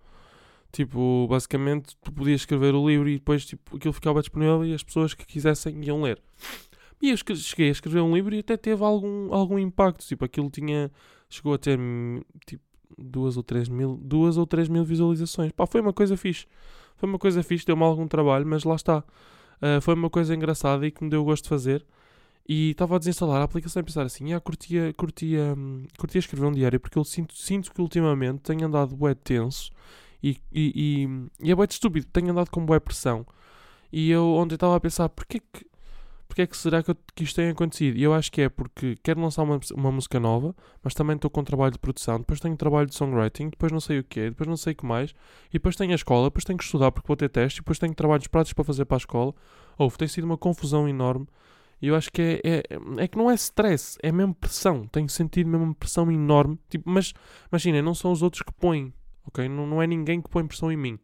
Tipo, 0.73 1.27
basicamente, 1.29 1.95
tu 2.03 2.11
podias 2.11 2.41
escrever 2.41 2.73
o 2.73 2.87
livro 2.87 3.07
e 3.07 3.13
depois 3.13 3.45
tipo, 3.45 3.77
aquilo 3.77 3.93
ficava 3.93 4.19
disponível 4.21 4.65
e 4.65 4.73
as 4.73 4.83
pessoas 4.83 5.13
que 5.13 5.23
quisessem 5.23 5.79
iam 5.85 6.01
ler. 6.01 6.19
E 6.99 7.11
eu 7.11 7.17
cheguei 7.17 7.67
a 7.67 7.71
escrever 7.71 8.01
um 8.01 8.15
livro 8.15 8.33
e 8.33 8.39
até 8.39 8.57
teve 8.57 8.83
algum, 8.83 9.31
algum 9.31 9.59
impacto. 9.59 10.03
Tipo, 10.03 10.25
aquilo 10.25 10.49
tinha. 10.49 10.91
Chegou 11.29 11.53
a 11.53 11.59
ter 11.59 11.79
tipo 12.47 12.63
duas 12.97 13.37
ou 13.37 13.43
três 13.43 13.69
mil, 13.69 13.99
duas 14.01 14.35
ou 14.35 14.47
três 14.47 14.67
mil 14.67 14.83
visualizações. 14.83 15.51
Pá, 15.51 15.67
foi 15.67 15.79
uma 15.79 15.93
coisa 15.93 16.17
fixe. 16.17 16.47
Foi 16.95 17.07
uma 17.07 17.19
coisa 17.19 17.43
fixe, 17.43 17.65
deu-me 17.65 17.83
algum 17.83 18.07
trabalho, 18.07 18.45
mas 18.47 18.63
lá 18.63 18.75
está. 18.75 19.03
Uh, 19.61 19.79
foi 19.81 19.93
uma 19.93 20.09
coisa 20.09 20.33
engraçada 20.33 20.87
e 20.87 20.91
que 20.91 21.03
me 21.03 21.09
deu 21.09 21.23
gosto 21.23 21.43
de 21.43 21.49
fazer. 21.49 21.85
E 22.49 22.71
estava 22.71 22.95
a 22.95 22.99
desinstalar 22.99 23.41
a 23.41 23.43
aplicação 23.43 23.79
e 23.81 23.85
pensar 23.85 24.05
assim, 24.05 24.33
ah, 24.33 24.39
curtia, 24.39 24.91
curtia, 24.97 25.53
hum, 25.55 25.85
curtia 25.97 26.19
escrever 26.19 26.45
um 26.45 26.51
diário, 26.51 26.79
porque 26.79 26.97
eu 26.97 27.03
sinto, 27.03 27.35
sinto 27.37 27.71
que 27.71 27.81
ultimamente 27.81 28.39
tenho 28.39 28.65
andado 28.65 28.95
bué 28.95 29.13
tenso 29.13 29.71
e, 30.23 30.37
e, 30.51 31.05
e, 31.43 31.47
e 31.47 31.51
é 31.51 31.55
bem 31.55 31.65
estúpido, 31.69 32.07
tenho 32.13 32.31
andado 32.31 32.49
com 32.49 32.65
boa 32.65 32.79
pressão. 32.79 33.25
E 33.91 34.09
eu 34.09 34.25
ontem 34.35 34.55
estava 34.55 34.75
a 34.75 34.79
pensar, 34.79 35.09
porquê 35.09 35.39
que, 35.39 35.67
porquê 36.27 36.47
que 36.47 36.57
será 36.57 36.81
que, 36.81 36.91
eu, 36.91 36.97
que 37.13 37.23
isto 37.23 37.35
tem 37.35 37.49
acontecido? 37.49 37.97
E 37.97 38.03
eu 38.03 38.13
acho 38.13 38.31
que 38.31 38.41
é 38.41 38.49
porque 38.49 38.95
quero 39.03 39.21
lançar 39.21 39.43
uma, 39.43 39.59
uma 39.75 39.91
música 39.91 40.19
nova, 40.19 40.55
mas 40.81 40.93
também 40.93 41.15
estou 41.15 41.29
com 41.29 41.43
trabalho 41.43 41.73
de 41.73 41.79
produção, 41.79 42.19
depois 42.19 42.39
tenho 42.39 42.55
trabalho 42.55 42.87
de 42.87 42.95
songwriting, 42.95 43.49
depois 43.49 43.71
não 43.71 43.79
sei 43.79 43.99
o 43.99 44.03
que 44.03 44.29
depois 44.29 44.47
não 44.47 44.57
sei 44.57 44.73
o 44.73 44.75
que 44.75 44.85
mais, 44.85 45.11
e 45.49 45.53
depois 45.53 45.75
tenho 45.75 45.91
a 45.91 45.95
escola, 45.95 46.27
depois 46.27 46.45
tenho 46.45 46.57
que 46.57 46.63
estudar 46.63 46.91
porque 46.91 47.07
vou 47.07 47.17
ter 47.17 47.29
testes, 47.29 47.59
depois 47.59 47.77
tenho 47.77 47.93
trabalhos 47.93 48.27
práticos 48.27 48.53
para 48.53 48.63
fazer 48.63 48.85
para 48.85 48.95
a 48.95 48.99
escola. 48.99 49.35
Houve, 49.77 49.97
tem 49.97 50.07
sido 50.07 50.23
uma 50.23 50.37
confusão 50.37 50.87
enorme. 50.87 51.27
E 51.81 51.87
eu 51.87 51.95
acho 51.95 52.11
que 52.11 52.21
é, 52.21 52.41
é, 52.45 52.63
é 52.97 53.07
que 53.09 53.17
não 53.17 53.29
é 53.29 53.33
stress, 53.33 53.97
é 54.01 54.09
mesmo 54.11 54.33
pressão. 54.33 54.87
Tenho 54.87 55.09
sentido 55.09 55.49
mesmo 55.49 55.75
pressão 55.75 56.09
enorme. 56.09 56.57
Tipo, 56.69 56.89
mas 56.89 57.13
imagina, 57.51 57.81
não 57.81 57.93
são 57.93 58.11
os 58.11 58.21
outros 58.21 58.41
que 58.41 58.53
põem 58.53 58.93
ok? 59.27 59.47
Não, 59.47 59.65
não 59.67 59.81
é 59.81 59.87
ninguém 59.87 60.21
que 60.21 60.29
põe 60.29 60.45
pressão 60.45 60.71
em 60.71 60.77
mim. 60.77 60.99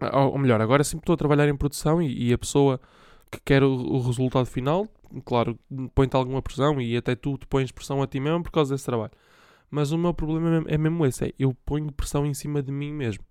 Ou, 0.00 0.32
ou 0.32 0.38
melhor, 0.38 0.60
agora 0.60 0.84
sempre 0.84 1.02
estou 1.04 1.14
a 1.14 1.16
trabalhar 1.16 1.48
em 1.48 1.56
produção 1.56 2.02
e, 2.02 2.28
e 2.28 2.32
a 2.32 2.38
pessoa 2.38 2.80
que 3.30 3.40
quer 3.44 3.62
o, 3.62 3.72
o 3.72 4.00
resultado 4.00 4.46
final, 4.46 4.88
claro, 5.24 5.58
põe-te 5.94 6.16
alguma 6.16 6.42
pressão 6.42 6.80
e 6.80 6.96
até 6.96 7.14
tu 7.14 7.38
te 7.38 7.46
pões 7.46 7.70
pressão 7.72 8.02
a 8.02 8.06
ti 8.06 8.20
mesmo 8.20 8.42
por 8.42 8.50
causa 8.50 8.74
desse 8.74 8.84
trabalho. 8.84 9.12
Mas 9.70 9.92
o 9.92 9.98
meu 9.98 10.14
problema 10.14 10.64
é 10.68 10.78
mesmo, 10.78 11.04
é 11.04 11.08
esse, 11.08 11.24
é 11.26 11.32
eu 11.38 11.54
ponho 11.64 11.90
pressão 11.92 12.24
em 12.26 12.34
cima 12.34 12.62
de 12.62 12.70
mim 12.70 12.92
mesmo. 12.92 13.24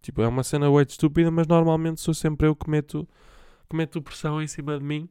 Tipo, 0.00 0.22
é 0.22 0.28
uma 0.28 0.42
cena 0.42 0.68
muito 0.68 0.90
estúpida, 0.90 1.30
mas 1.30 1.46
normalmente 1.46 2.00
sou 2.00 2.12
sempre 2.12 2.46
eu 2.46 2.56
que 2.56 2.68
meto, 2.68 3.08
que 3.68 3.76
meto 3.76 4.02
pressão 4.02 4.42
em 4.42 4.46
cima 4.46 4.78
de 4.78 4.84
mim. 4.84 5.08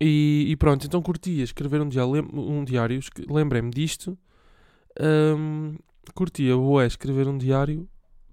E, 0.00 0.46
e 0.48 0.56
pronto, 0.56 0.86
então 0.86 1.02
curtia 1.02 1.44
escrever 1.44 1.80
um 1.80 1.88
diário, 1.88 2.26
um 2.32 2.64
diário 2.64 2.98
lembrei-me 3.28 3.70
disto. 3.70 4.16
Um, 4.98 5.76
curtia, 6.14 6.56
boé, 6.56 6.86
escrever 6.86 7.28
um 7.28 7.38
diário 7.38 7.88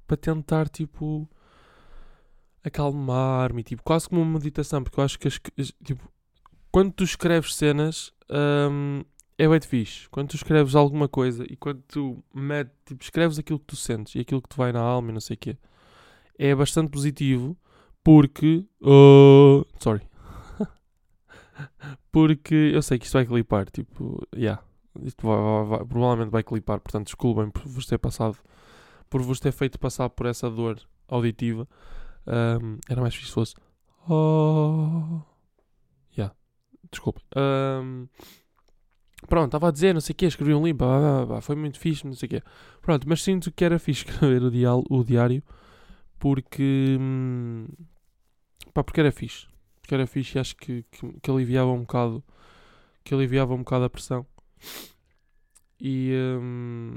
para 0.05 0.17
tentar, 0.17 0.69
tipo, 0.69 1.29
acalmar-me, 2.63 3.63
tipo, 3.63 3.83
quase 3.83 4.07
como 4.07 4.21
uma 4.21 4.33
meditação, 4.33 4.83
porque 4.83 4.99
eu 4.99 5.03
acho 5.03 5.19
que, 5.19 5.29
tipo, 5.83 6.11
quando 6.71 6.91
tu 6.91 7.03
escreves 7.03 7.55
cenas, 7.55 8.13
um, 8.29 9.03
é 9.37 9.47
bem 9.47 9.61
fixe. 9.61 10.09
Quando 10.09 10.29
tu 10.29 10.35
escreves 10.35 10.75
alguma 10.75 11.07
coisa 11.07 11.45
e 11.49 11.55
quando 11.55 11.81
tu 11.87 12.23
med, 12.33 12.69
tipo, 12.85 13.03
escreves 13.03 13.37
aquilo 13.37 13.59
que 13.59 13.65
tu 13.65 13.75
sentes 13.75 14.15
e 14.15 14.19
aquilo 14.19 14.41
que 14.41 14.49
te 14.49 14.57
vai 14.57 14.71
na 14.71 14.79
alma 14.79 15.09
e 15.09 15.13
não 15.13 15.21
sei 15.21 15.35
o 15.35 15.37
quê, 15.37 15.57
é 16.37 16.53
bastante 16.55 16.89
positivo 16.89 17.57
porque. 18.03 18.65
Uh, 18.81 19.65
sorry. 19.79 20.07
porque 22.11 22.71
eu 22.73 22.81
sei 22.81 22.97
que 22.97 23.05
isto 23.05 23.13
vai 23.13 23.25
clipar, 23.25 23.69
tipo, 23.69 24.25
yeah. 24.35 24.61
Isto 25.03 25.27
vai, 25.27 25.65
vai, 25.65 25.85
provavelmente 25.85 26.31
vai 26.31 26.43
clipar, 26.43 26.79
portanto, 26.79 27.05
desculpem 27.05 27.49
por 27.49 27.63
vos 27.67 27.85
ter 27.85 27.97
passado, 27.97 28.37
por 29.09 29.21
vos 29.21 29.39
ter 29.39 29.51
feito 29.51 29.79
passar 29.79 30.09
por 30.09 30.25
essa 30.25 30.49
dor 30.49 30.79
auditiva. 31.07 31.67
Um, 32.25 32.77
era 32.89 33.01
mais 33.01 33.15
fixe 33.15 33.27
se 33.27 33.33
fosse. 33.33 33.55
Oh. 34.09 35.21
Yeah. 36.17 36.35
Desculpem. 36.91 37.23
Um, 37.35 38.07
Pronto, 39.27 39.47
estava 39.47 39.69
a 39.69 39.71
dizer, 39.71 39.93
não 39.93 40.01
sei 40.01 40.13
o 40.13 40.15
quê, 40.15 40.25
escrevi 40.27 40.53
um 40.53 40.63
livro, 40.63 40.85
foi 41.41 41.55
muito 41.55 41.79
fixe, 41.79 42.05
não 42.05 42.13
sei 42.13 42.27
o 42.27 42.29
quê. 42.29 42.43
Pronto, 42.81 43.09
mas 43.09 43.23
sinto 43.23 43.51
que 43.51 43.65
era 43.65 43.79
fixe 43.79 44.05
escrever 44.07 44.43
o, 44.43 44.51
diário, 44.51 44.83
o 44.89 45.03
diário 45.03 45.43
porque. 46.19 46.97
Hum, 46.99 47.67
pá, 48.73 48.83
porque 48.83 48.99
era 48.99 49.11
fixe. 49.11 49.47
Porque 49.81 49.93
era 49.93 50.05
fixe 50.05 50.37
e 50.37 50.41
acho 50.41 50.55
que, 50.55 50.83
que, 50.91 51.19
que, 51.21 51.31
aliviava 51.31 51.71
um 51.71 51.81
bocado. 51.81 52.23
Que 53.03 53.13
aliviava 53.13 53.53
um 53.53 53.59
bocado 53.59 53.85
a 53.85 53.89
pressão. 53.89 54.25
E. 55.79 56.11
Hum, 56.39 56.95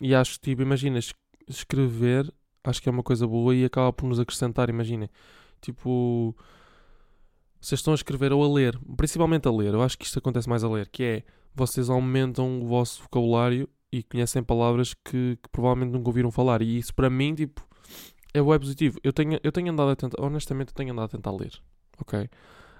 e 0.00 0.14
acho 0.14 0.34
que, 0.34 0.50
tipo, 0.50 0.62
imagina, 0.62 1.00
escrever, 1.48 2.32
acho 2.62 2.80
que 2.80 2.88
é 2.88 2.92
uma 2.92 3.02
coisa 3.02 3.26
boa 3.26 3.54
e 3.54 3.64
acaba 3.64 3.92
por 3.92 4.06
nos 4.06 4.20
acrescentar, 4.20 4.70
imaginem. 4.70 5.10
Tipo 5.60 6.36
vocês 7.60 7.80
estão 7.80 7.92
a 7.92 7.96
escrever 7.96 8.32
ou 8.32 8.44
a 8.44 8.54
ler, 8.54 8.78
principalmente 8.96 9.48
a 9.48 9.50
ler, 9.50 9.74
eu 9.74 9.82
acho 9.82 9.98
que 9.98 10.04
isto 10.04 10.18
acontece 10.18 10.48
mais 10.48 10.62
a 10.62 10.68
ler, 10.68 10.88
que 10.88 11.02
é 11.02 11.22
vocês 11.54 11.90
aumentam 11.90 12.60
o 12.62 12.66
vosso 12.66 13.02
vocabulário 13.02 13.68
e 13.90 14.02
conhecem 14.02 14.42
palavras 14.42 14.94
que, 14.94 15.36
que 15.42 15.48
provavelmente 15.50 15.92
nunca 15.92 16.08
ouviram 16.08 16.30
falar. 16.30 16.62
E 16.62 16.78
isso 16.78 16.94
para 16.94 17.10
mim, 17.10 17.34
tipo, 17.34 17.66
é 18.32 18.40
web 18.40 18.62
positivo. 18.62 19.00
Eu 19.02 19.12
tenho, 19.12 19.40
eu 19.42 19.50
tenho 19.50 19.72
andado 19.72 19.90
a 19.90 19.96
tentar, 19.96 20.22
honestamente, 20.22 20.68
eu 20.68 20.74
tenho 20.74 20.92
andado 20.92 21.06
a 21.06 21.08
tentar 21.08 21.32
ler, 21.32 21.52
ok? 22.00 22.30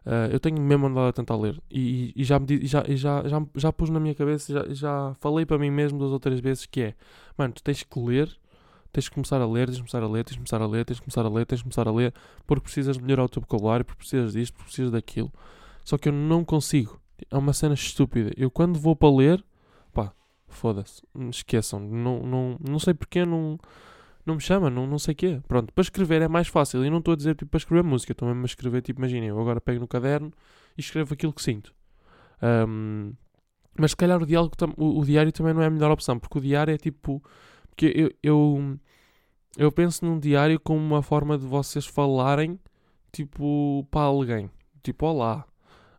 Uh, 0.07 0.33
eu 0.33 0.41
tenho 0.41 0.61
mesmo 0.61 0.87
andado 0.87 1.09
a 1.09 1.13
tentar 1.13 1.37
ler 1.37 1.61
e, 1.71 2.13
e, 2.17 2.25
já, 2.25 2.39
me, 2.39 2.67
já, 2.67 2.83
já, 2.89 3.29
já, 3.29 3.43
já 3.55 3.73
pus 3.73 3.91
na 3.91 4.01
minha 4.01 4.15
cabeça, 4.15 4.53
já, 4.53 4.75
já 4.75 5.15
falei 5.21 5.45
para 5.45 5.59
mim 5.59 5.71
mesmo 5.71 5.99
duas 5.99 6.13
ou 6.13 6.21
três 6.21 6.41
vezes 6.41 6.65
que 6.65 6.81
é, 6.81 6.95
mano, 7.37 7.53
tu 7.53 7.63
tens 7.63 7.83
que 7.83 8.01
ler 8.01 8.35
tens 8.93 9.05
de 9.05 9.11
começar 9.11 9.41
a 9.41 9.47
ler, 9.47 9.67
tens 9.67 9.77
de 9.77 9.83
começar 9.83 10.03
a 10.03 10.09
ler, 10.09 10.25
tens 10.25 10.35
de 10.35 10.39
começar 10.39 10.63
a 10.63 10.67
ler, 10.67 10.85
tens 10.85 10.97
de 10.97 11.03
começar 11.03 11.27
a 11.27 11.29
ler, 11.29 11.47
tens 11.47 11.59
de 11.59 11.65
começar 11.65 11.89
a 11.89 11.93
ler, 11.93 12.15
porque 12.47 12.63
precisas 12.65 12.99
melhorar 12.99 13.25
o 13.25 13.29
teu 13.29 13.43
vocabulário, 13.43 13.85
porque 13.85 13.99
precisas 13.99 14.33
disto, 14.33 14.55
porque 14.55 14.67
precisas 14.67 14.91
daquilo. 14.91 15.33
Só 15.85 15.97
que 15.97 16.09
eu 16.09 16.13
não 16.13 16.45
consigo. 16.45 17.01
É 17.31 17.37
uma 17.37 17.53
cena 17.53 17.75
estúpida. 17.75 18.33
Eu 18.37 18.51
quando 18.51 18.79
vou 18.79 18.97
para 18.97 19.15
ler, 19.15 19.45
pá, 19.93 20.13
foda-se, 20.49 21.03
esqueçam. 21.31 21.81
Não, 21.81 22.23
não, 22.23 22.57
não 22.61 22.79
sei 22.79 22.95
porque 22.95 23.25
não, 23.25 23.59
não 24.29 24.37
me 24.37 24.41
chama, 24.41 24.71
não, 24.71 24.87
não 24.87 24.99
sei 24.99 25.13
o 25.13 25.17
quê. 25.17 25.41
Pronto, 25.49 25.73
para 25.73 25.83
escrever 25.83 26.23
é 26.23 26.29
mais 26.29 26.49
fácil. 26.49 26.85
E 26.85 26.91
não 26.91 26.99
estou 26.99 27.15
a 27.15 27.17
dizer 27.17 27.35
tipo, 27.35 27.51
para 27.51 27.59
escrever 27.59 27.83
música, 27.83 28.13
estou 28.13 28.29
mesmo 28.29 28.43
a 28.43 28.47
escrever, 28.47 28.83
tipo, 28.83 29.01
imaginem, 29.01 29.29
eu 29.29 29.41
agora 29.41 29.61
pego 29.61 29.81
no 29.81 29.89
caderno 29.89 30.33
e 30.77 30.81
escrevo 30.81 31.15
aquilo 31.15 31.33
que 31.33 31.43
sinto. 31.43 31.75
Um, 32.43 33.13
mas 33.77 33.93
se 33.93 33.97
calhar 33.97 34.23
o, 34.23 34.27
diálogo, 34.27 34.55
o, 34.77 35.01
o 35.01 35.05
diário 35.05 35.33
também 35.33 35.55
não 35.55 35.63
é 35.63 35.67
a 35.67 35.71
melhor 35.71 35.91
opção, 35.91 36.19
porque 36.19 36.39
o 36.39 36.41
diário 36.41 36.75
é 36.75 36.77
tipo 36.77 37.23
porque 37.79 37.93
eu, 37.95 38.11
eu, 38.25 38.79
eu 39.57 39.71
penso 39.71 40.05
num 40.05 40.19
diário 40.19 40.59
como 40.59 40.81
uma 40.81 41.01
forma 41.01 41.39
de 41.39 41.47
vocês 41.47 41.87
falarem, 41.87 42.59
tipo, 43.13 43.87
para 43.89 44.01
alguém. 44.01 44.51
Tipo, 44.83 45.07
olá, 45.07 45.47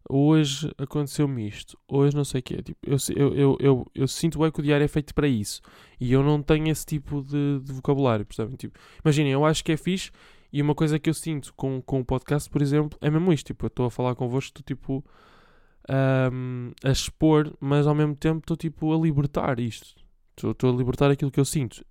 hoje 0.10 0.74
aconteceu-me 0.78 1.48
isto, 1.48 1.78
hoje 1.88 2.16
não 2.16 2.26
sei 2.26 2.40
o 2.40 2.44
quê. 2.44 2.62
Tipo, 2.64 2.80
eu, 2.86 3.34
eu, 3.34 3.58
eu, 3.60 3.86
eu, 3.94 4.08
sinto 4.08 4.40
bem 4.40 4.52
que 4.52 4.60
o 4.60 4.64
diário 4.64 4.84
é 4.84 4.88
feito 4.88 5.14
para 5.14 5.28
isso. 5.28 5.62
E 6.00 6.12
eu 6.12 6.24
não 6.24 6.42
tenho 6.42 6.68
esse 6.70 6.86
tipo 6.86 7.22
de, 7.22 7.62
vocabulário, 7.74 8.26
percebem? 8.26 8.56
Tipo, 8.56 8.78
imaginem, 9.06 9.32
eu 9.32 9.46
acho 9.46 9.64
que 9.64 9.72
é 9.72 9.78
fixe. 9.78 10.12
E 10.52 10.62
uma 10.64 10.74
coisa 10.74 10.98
que 10.98 11.08
eu 11.08 11.14
sinto 11.14 11.54
com, 11.54 11.80
com 11.80 12.00
o 12.00 12.06
podcast, 12.06 12.50
por 12.50 12.60
exemplo, 12.60 12.98
é 13.02 13.10
mesmo 13.10 13.32
isto. 13.32 13.48
Tipo, 13.48 13.66
eu 13.66 13.68
estou 13.68 13.86
a 13.86 13.92
falar 13.92 14.16
convosco, 14.16 14.50
estou 14.50 14.64
tipo 14.64 15.06
a 16.84 16.90
expor, 16.92 17.54
mas 17.60 17.88
ao 17.88 17.96
mesmo 17.96 18.16
tempo 18.16 18.40
estou 18.40 18.58
tipo 18.58 18.94
a 18.94 18.98
libertar 18.98 19.60
isto. 19.60 19.96
Estou 20.36 20.74
a 20.74 20.76
libertar 20.76 21.12
aquilo 21.12 21.32
que 21.32 21.40
eu 21.40 21.46
sinto. 21.46 21.86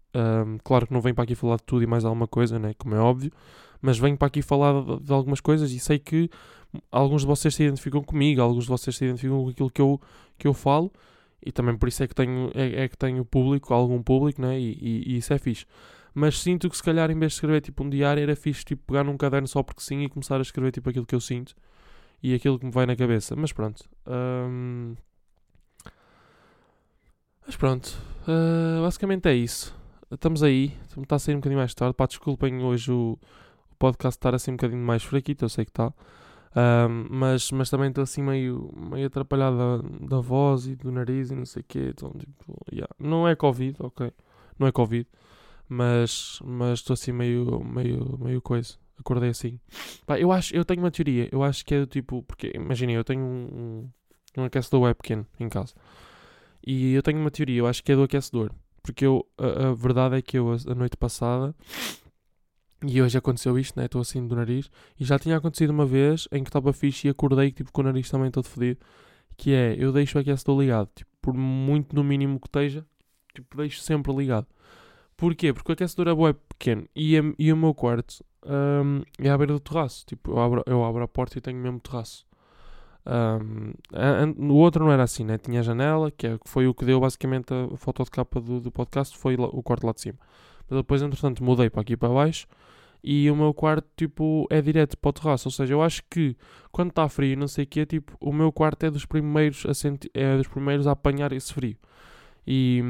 Claro 0.64 0.86
que 0.86 0.92
não 0.92 1.00
venho 1.00 1.14
para 1.14 1.24
aqui 1.24 1.34
falar 1.34 1.56
de 1.56 1.64
tudo 1.64 1.82
e 1.82 1.86
mais 1.86 2.04
alguma 2.04 2.26
coisa, 2.26 2.58
né? 2.58 2.74
como 2.74 2.94
é 2.94 2.98
óbvio, 2.98 3.30
mas 3.80 3.98
venho 3.98 4.16
para 4.16 4.28
aqui 4.28 4.42
falar 4.42 5.00
de, 5.00 5.12
algumas 5.12 5.40
coisas 5.40 5.72
e 5.72 5.78
sei 5.78 5.98
que 5.98 6.30
alguns 6.90 7.22
de 7.22 7.26
vocês 7.26 7.54
se 7.54 7.62
identificam 7.62 8.02
comigo, 8.02 8.40
alguns 8.40 8.64
de 8.64 8.70
vocês 8.70 8.96
se 8.96 9.04
identificam 9.04 9.42
com 9.42 9.50
aquilo 9.50 9.70
que 9.70 9.80
eu, 9.80 10.00
que 10.36 10.46
eu 10.46 10.54
falo 10.54 10.92
e 11.44 11.52
também 11.52 11.76
por 11.76 11.88
isso 11.88 12.02
é 12.02 12.08
que 12.08 12.14
tenho, 12.14 12.50
é, 12.54 12.84
é 12.84 12.88
que 12.88 12.96
tenho 12.96 13.24
público, 13.24 13.72
algum 13.72 14.02
público, 14.02 14.40
né? 14.42 14.58
E, 14.58 14.72
e, 14.80 15.14
e, 15.14 15.16
isso 15.18 15.32
é 15.32 15.38
fixe. 15.38 15.66
Mas 16.14 16.40
sinto 16.40 16.68
que 16.68 16.76
se 16.76 16.82
calhar 16.82 17.10
em 17.10 17.18
vez 17.18 17.32
de 17.32 17.36
escrever 17.36 17.60
tipo 17.60 17.84
um 17.84 17.88
diário 17.88 18.22
era 18.22 18.34
fixe 18.34 18.64
tipo 18.64 18.82
pegar 18.86 19.04
num 19.04 19.16
caderno 19.16 19.46
só 19.46 19.62
porque 19.62 19.80
sim 19.80 20.02
e 20.02 20.08
começar 20.08 20.38
a 20.38 20.42
escrever 20.42 20.72
tipo 20.72 20.90
aquilo 20.90 21.06
que 21.06 21.14
eu 21.14 21.20
sinto 21.20 21.54
e 22.22 22.34
aquilo 22.34 22.58
que 22.58 22.66
me 22.66 22.72
vai 22.72 22.86
na 22.86 22.96
cabeça. 22.96 23.36
Mas 23.36 23.52
pronto. 23.52 23.88
Um, 24.06 24.96
mas 27.46 27.56
pronto, 27.56 27.96
uh, 28.24 28.82
basicamente 28.82 29.26
é 29.26 29.34
isso. 29.34 29.74
Estamos 30.10 30.42
aí, 30.42 30.72
está 30.96 31.16
a 31.16 31.18
sair 31.18 31.34
um 31.34 31.38
bocadinho 31.38 31.58
mais 31.58 31.72
tarde. 31.72 31.94
Pá, 31.94 32.06
desculpem 32.06 32.62
hoje 32.62 32.90
o 32.90 33.18
podcast 33.78 34.18
estar 34.18 34.34
assim 34.34 34.52
um 34.52 34.56
bocadinho 34.56 34.84
mais 34.84 35.02
fraquito, 35.02 35.44
eu 35.44 35.48
sei 35.48 35.64
que 35.64 35.70
está. 35.70 35.92
Um, 36.56 37.06
mas, 37.10 37.52
mas 37.52 37.70
também 37.70 37.88
estou 37.88 38.02
assim 38.02 38.22
meio, 38.22 38.72
meio 38.74 39.06
atrapalhado 39.06 39.56
da, 39.56 40.16
da, 40.16 40.20
voz 40.20 40.66
e 40.66 40.74
do 40.74 40.90
nariz 40.90 41.30
e 41.30 41.34
não 41.34 41.44
sei 41.44 41.60
o 41.60 41.64
quê. 41.66 41.90
Então, 41.90 42.10
tipo, 42.18 42.56
yeah. 42.72 42.92
Não 42.98 43.28
é 43.28 43.36
Covid, 43.36 43.76
ok. 43.80 44.12
Não 44.58 44.66
é 44.66 44.72
Covid. 44.72 45.06
Mas 45.68 46.40
estou 46.74 46.94
assim 46.94 47.12
meio, 47.12 47.62
meio, 47.64 48.18
meio 48.18 48.40
coisa. 48.40 48.74
Acordei 48.98 49.30
assim. 49.30 49.60
Pá, 50.06 50.18
eu 50.18 50.32
acho, 50.32 50.54
eu 50.56 50.64
tenho 50.64 50.80
uma 50.80 50.90
teoria. 50.90 51.28
Eu 51.30 51.42
acho 51.42 51.64
que 51.64 51.74
é 51.74 51.80
do 51.80 51.86
tipo, 51.86 52.22
porque 52.22 52.52
imaginem, 52.54 52.96
eu 52.96 53.04
tenho 53.04 53.22
um, 53.22 53.88
um, 54.36 54.44
aquecedor 54.44 54.82
web 54.82 54.96
pequeno 54.96 55.26
em 55.38 55.48
casa. 55.48 55.74
E 56.66 56.94
eu 56.94 57.02
tenho 57.02 57.20
uma 57.20 57.30
teoria, 57.30 57.58
eu 57.58 57.66
acho 57.66 57.84
que 57.84 57.92
é 57.92 57.94
do 57.94 58.02
aquecedor. 58.02 58.50
Porque 58.82 59.06
eu, 59.06 59.26
a, 59.36 59.68
a 59.68 59.74
verdade 59.74 60.16
é 60.16 60.22
que 60.22 60.38
eu, 60.38 60.50
a, 60.50 60.72
a 60.72 60.74
noite 60.74 60.96
passada, 60.96 61.54
e 62.86 63.02
hoje 63.02 63.18
aconteceu 63.18 63.58
isto, 63.58 63.78
né? 63.78 63.86
Estou 63.86 64.00
assim 64.00 64.24
do 64.26 64.36
nariz. 64.36 64.70
E 64.98 65.04
já 65.04 65.18
tinha 65.18 65.36
acontecido 65.36 65.70
uma 65.70 65.84
vez 65.86 66.28
em 66.30 66.44
que 66.44 66.48
estava 66.48 66.72
fixe 66.72 67.08
e 67.08 67.10
acordei 67.10 67.50
tipo, 67.50 67.72
com 67.72 67.80
o 67.80 67.84
nariz 67.84 68.08
também 68.08 68.30
todo 68.30 68.46
fodido. 68.46 68.80
Que 69.36 69.52
é, 69.52 69.74
eu 69.78 69.92
deixo 69.92 70.18
o 70.18 70.20
aquecedor 70.20 70.60
ligado. 70.60 70.88
Tipo, 70.94 71.10
por 71.20 71.34
muito 71.34 71.94
no 71.94 72.04
mínimo 72.04 72.38
que 72.38 72.46
esteja, 72.46 72.86
tipo, 73.34 73.56
deixo 73.56 73.80
sempre 73.80 74.12
ligado. 74.14 74.46
Porquê? 75.16 75.52
Porque 75.52 75.72
o 75.72 75.74
aquecedor 75.74 76.08
é 76.08 76.14
bué 76.14 76.32
pequeno. 76.32 76.86
E, 76.94 77.16
e 77.38 77.52
o 77.52 77.56
meu 77.56 77.74
quarto 77.74 78.24
um, 78.46 79.02
é 79.18 79.28
à 79.28 79.36
beira 79.36 79.54
do 79.54 79.60
terraço. 79.60 80.06
Tipo, 80.06 80.32
eu 80.32 80.40
abro, 80.40 80.62
eu 80.64 80.84
abro 80.84 81.02
a 81.02 81.08
porta 81.08 81.36
e 81.36 81.40
tenho 81.40 81.58
mesmo 81.58 81.80
terraço. 81.80 82.24
Um, 83.04 84.52
o 84.52 84.54
outro 84.54 84.84
não 84.84 84.92
era 84.92 85.02
assim, 85.02 85.24
né? 85.24 85.36
Tinha 85.38 85.60
a 85.60 85.62
janela, 85.64 86.12
que, 86.12 86.28
é, 86.28 86.38
foi 86.44 86.68
o 86.68 86.74
que 86.74 86.84
deu 86.84 87.00
basicamente 87.00 87.52
a 87.52 87.76
foto 87.76 88.04
de 88.04 88.10
capa 88.10 88.40
do, 88.40 88.60
do 88.60 88.70
podcast, 88.70 89.18
foi 89.18 89.34
o 89.36 89.62
quarto 89.64 89.84
lá 89.84 89.92
de 89.92 90.00
cima. 90.00 90.18
Mas 90.70 90.78
depois, 90.78 91.02
entretanto, 91.02 91.42
mudei 91.42 91.68
para 91.68 91.80
aqui 91.80 91.96
para 91.96 92.10
baixo 92.10 92.46
e 93.02 93.30
o 93.30 93.36
meu 93.36 93.54
quarto, 93.54 93.88
tipo, 93.96 94.46
é 94.50 94.60
direto 94.60 94.96
para 94.98 95.08
o 95.08 95.12
terraço. 95.12 95.48
Ou 95.48 95.52
seja, 95.52 95.74
eu 95.74 95.82
acho 95.82 96.02
que 96.10 96.36
quando 96.70 96.90
está 96.90 97.08
frio, 97.08 97.36
não 97.36 97.48
sei 97.48 97.64
o 97.64 97.66
que, 97.66 97.86
tipo, 97.86 98.16
o 98.20 98.32
meu 98.32 98.52
quarto 98.52 98.84
é 98.84 98.90
dos 98.90 99.06
primeiros 99.06 99.64
a 99.66 99.74
sentir, 99.74 100.10
é 100.14 100.36
dos 100.36 100.48
primeiros 100.48 100.86
a 100.86 100.92
apanhar 100.92 101.32
esse 101.32 101.52
frio. 101.52 101.76
E, 102.46 102.82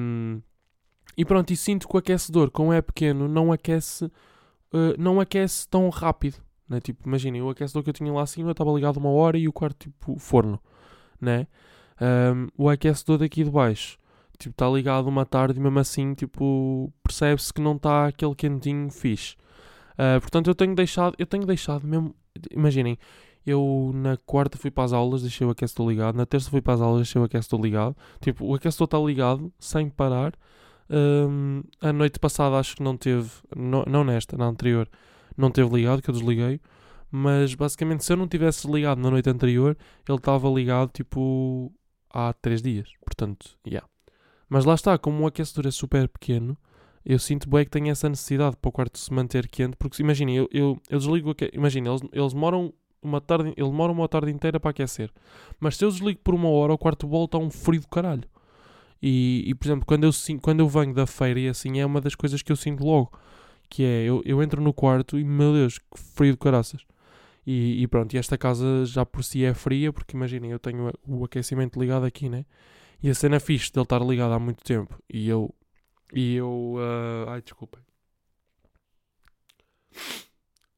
e 1.17 1.25
pronto, 1.25 1.53
e 1.53 1.57
sinto 1.57 1.89
que 1.89 1.97
o 1.97 1.99
aquecedor, 1.99 2.51
como 2.51 2.73
é 2.73 2.81
pequeno, 2.81 3.29
não 3.29 3.53
aquece, 3.53 4.05
uh, 4.05 4.95
não 4.99 5.21
aquece 5.21 5.69
tão 5.69 5.89
rápido. 5.89 6.37
Né? 6.69 6.81
Tipo, 6.81 7.07
imaginem, 7.09 7.43
o 7.43 7.51
aquecedor 7.51 7.83
que 7.83 7.91
eu 7.91 7.95
tinha 7.95 8.13
lá 8.13 8.23
acima 8.23 8.51
estava 8.53 8.73
ligado 8.73 8.99
uma 8.99 9.11
hora 9.11 9.39
e 9.39 9.49
o 9.49 9.53
quarto, 9.53 9.91
tipo, 9.91 10.19
forno. 10.19 10.61
Né? 11.21 11.47
Um, 12.01 12.49
o 12.57 12.69
aquecedor 12.69 13.19
daqui 13.19 13.43
de 13.43 13.51
baixo, 13.51 13.99
tipo, 14.39 14.53
está 14.53 14.69
ligado 14.69 15.07
uma 15.09 15.27
tarde 15.27 15.59
e 15.59 15.63
mesmo 15.63 15.79
assim, 15.81 16.15
tipo, 16.15 16.93
percebe-se 17.03 17.53
que 17.53 17.61
não 17.61 17.75
está 17.75 18.07
aquele 18.07 18.35
quentinho 18.35 18.91
fixe. 18.91 19.37
Uh, 19.99 20.21
portanto, 20.21 20.49
eu 20.49 20.55
tenho 20.55 20.75
deixado, 20.75 21.15
eu 21.19 21.27
tenho 21.27 21.45
deixado 21.45 21.87
mesmo, 21.87 22.15
imaginem, 22.53 22.97
Eu 23.45 23.91
na 23.95 24.17
quarta 24.17 24.57
fui 24.57 24.71
para 24.71 24.85
as 24.85 24.93
aulas, 24.93 25.23
deixei 25.23 25.47
o 25.47 25.51
aquecedor 25.51 25.89
ligado. 25.89 26.17
Na 26.17 26.27
terça 26.27 26.51
fui 26.51 26.61
para 26.61 26.75
as 26.75 26.81
aulas, 26.81 27.01
deixei 27.01 27.21
o 27.21 27.25
aquecedor 27.25 27.61
ligado. 27.61 27.97
Tipo, 28.21 28.47
o 28.47 28.55
aquecedor 28.55 28.85
está 28.85 28.99
ligado, 28.99 29.53
sem 29.59 29.89
parar. 29.91 30.35
Um, 30.91 31.63
a 31.81 31.93
noite 31.93 32.19
passada 32.19 32.57
acho 32.57 32.77
que 32.77 32.83
não 32.83 32.97
teve, 32.97 33.31
não, 33.57 33.85
não 33.87 34.05
nesta, 34.05 34.37
na 34.37 34.47
anterior, 34.47 34.89
não 35.37 35.51
teve 35.51 35.75
ligado, 35.75 36.03
que 36.03 36.11
eu 36.11 36.15
desliguei. 36.15 36.61
Mas 37.11 37.55
basicamente, 37.55 38.05
se 38.05 38.13
eu 38.13 38.17
não 38.17 38.29
tivesse 38.29 38.71
ligado 38.71 39.01
na 39.01 39.11
noite 39.11 39.31
anterior, 39.31 39.77
ele 40.09 40.19
estava 40.19 40.49
ligado 40.49 40.91
tipo 40.91 41.73
há 42.11 42.33
3 42.35 42.63
dias. 42.63 42.91
Portanto, 43.05 43.57
já. 43.65 43.71
Yeah. 43.71 43.89
Mas 44.49 44.65
lá 44.65 44.75
está, 44.75 44.97
como 44.99 45.25
o 45.25 45.27
aquecedor 45.27 45.67
é 45.67 45.71
super 45.71 46.09
pequeno, 46.09 46.57
eu 47.09 47.19
sinto 47.19 47.49
bem 47.49 47.65
que 47.65 47.71
tenho 47.71 47.89
essa 47.89 48.07
necessidade 48.07 48.55
para 48.61 48.69
o 48.69 48.73
quarto 48.73 48.99
se 48.99 49.11
manter 49.11 49.49
quente, 49.49 49.77
porque 49.79 50.03
imaginem, 50.03 50.37
eu, 50.37 50.49
eu, 50.53 50.79
eu 50.91 50.99
desligo 50.99 51.35
imagina, 51.55 51.89
eles, 51.89 52.03
eles 52.13 52.35
demoram 52.35 52.73
uma 53.03 53.19
tarde, 53.19 53.55
ele 53.57 53.71
demora 53.71 53.91
uma 53.91 54.07
tarde 54.07 54.31
inteira 54.31 54.61
para 54.61 54.73
aquecer. 54.73 55.11
Mas 55.59 55.77
se 55.77 55.85
eu 55.87 55.91
desligo 55.91 56.21
por 56.23 56.35
uma 56.35 56.51
hora, 56.51 56.75
o 56.75 56.79
quarto 56.79 57.09
volta 57.09 57.39
a 57.39 57.41
um 57.41 57.51
frio 57.51 57.81
do 57.81 57.89
caralho. 57.89 58.25
E, 59.01 59.45
e, 59.47 59.55
por 59.55 59.67
exemplo, 59.67 59.87
quando 59.87 60.05
eu, 60.05 60.11
quando 60.43 60.61
eu 60.61 60.69
venho 60.69 60.93
da 60.93 61.07
feira 61.07 61.41
e 61.41 61.49
assim, 61.49 61.81
é 61.81 61.87
uma 61.87 62.01
das 62.01 62.15
coisas 62.15 62.43
que 62.43 62.53
eu 62.53 62.57
sinto 62.57 62.85
logo. 62.85 63.11
Que 63.71 63.85
é, 63.85 64.05
eu, 64.05 64.23
eu 64.25 64.43
entro 64.43 64.61
no 64.61 64.75
quarto 64.75 65.19
e, 65.19 65.25
meu 65.25 65.53
Deus, 65.55 65.79
que 65.79 65.99
frio 66.15 66.33
de 66.33 66.39
caraças. 66.39 66.85
E, 67.47 67.83
e 67.83 67.87
pronto, 67.87 68.13
e 68.15 68.19
esta 68.19 68.37
casa 68.37 68.85
já 68.85 69.07
por 69.07 69.25
si 69.25 69.45
é 69.45 69.55
fria, 69.55 69.93
porque 69.93 70.17
imaginem, 70.17 70.51
eu 70.51 70.59
tenho 70.59 70.93
o 71.07 71.25
aquecimento 71.25 71.81
ligado 71.81 72.05
aqui, 72.05 72.29
né? 72.29 72.45
E 73.03 73.09
a 73.09 73.15
cena 73.15 73.39
fixe 73.41 73.73
dele 73.73 73.85
estar 73.85 74.03
ligado 74.03 74.33
há 74.33 74.39
muito 74.39 74.63
tempo. 74.63 74.99
E 75.09 75.29
eu. 75.29 75.55
E 76.13 76.37
eu. 76.37 76.75
Uh, 76.77 77.29
ai, 77.29 77.43
desculpem. 77.43 77.81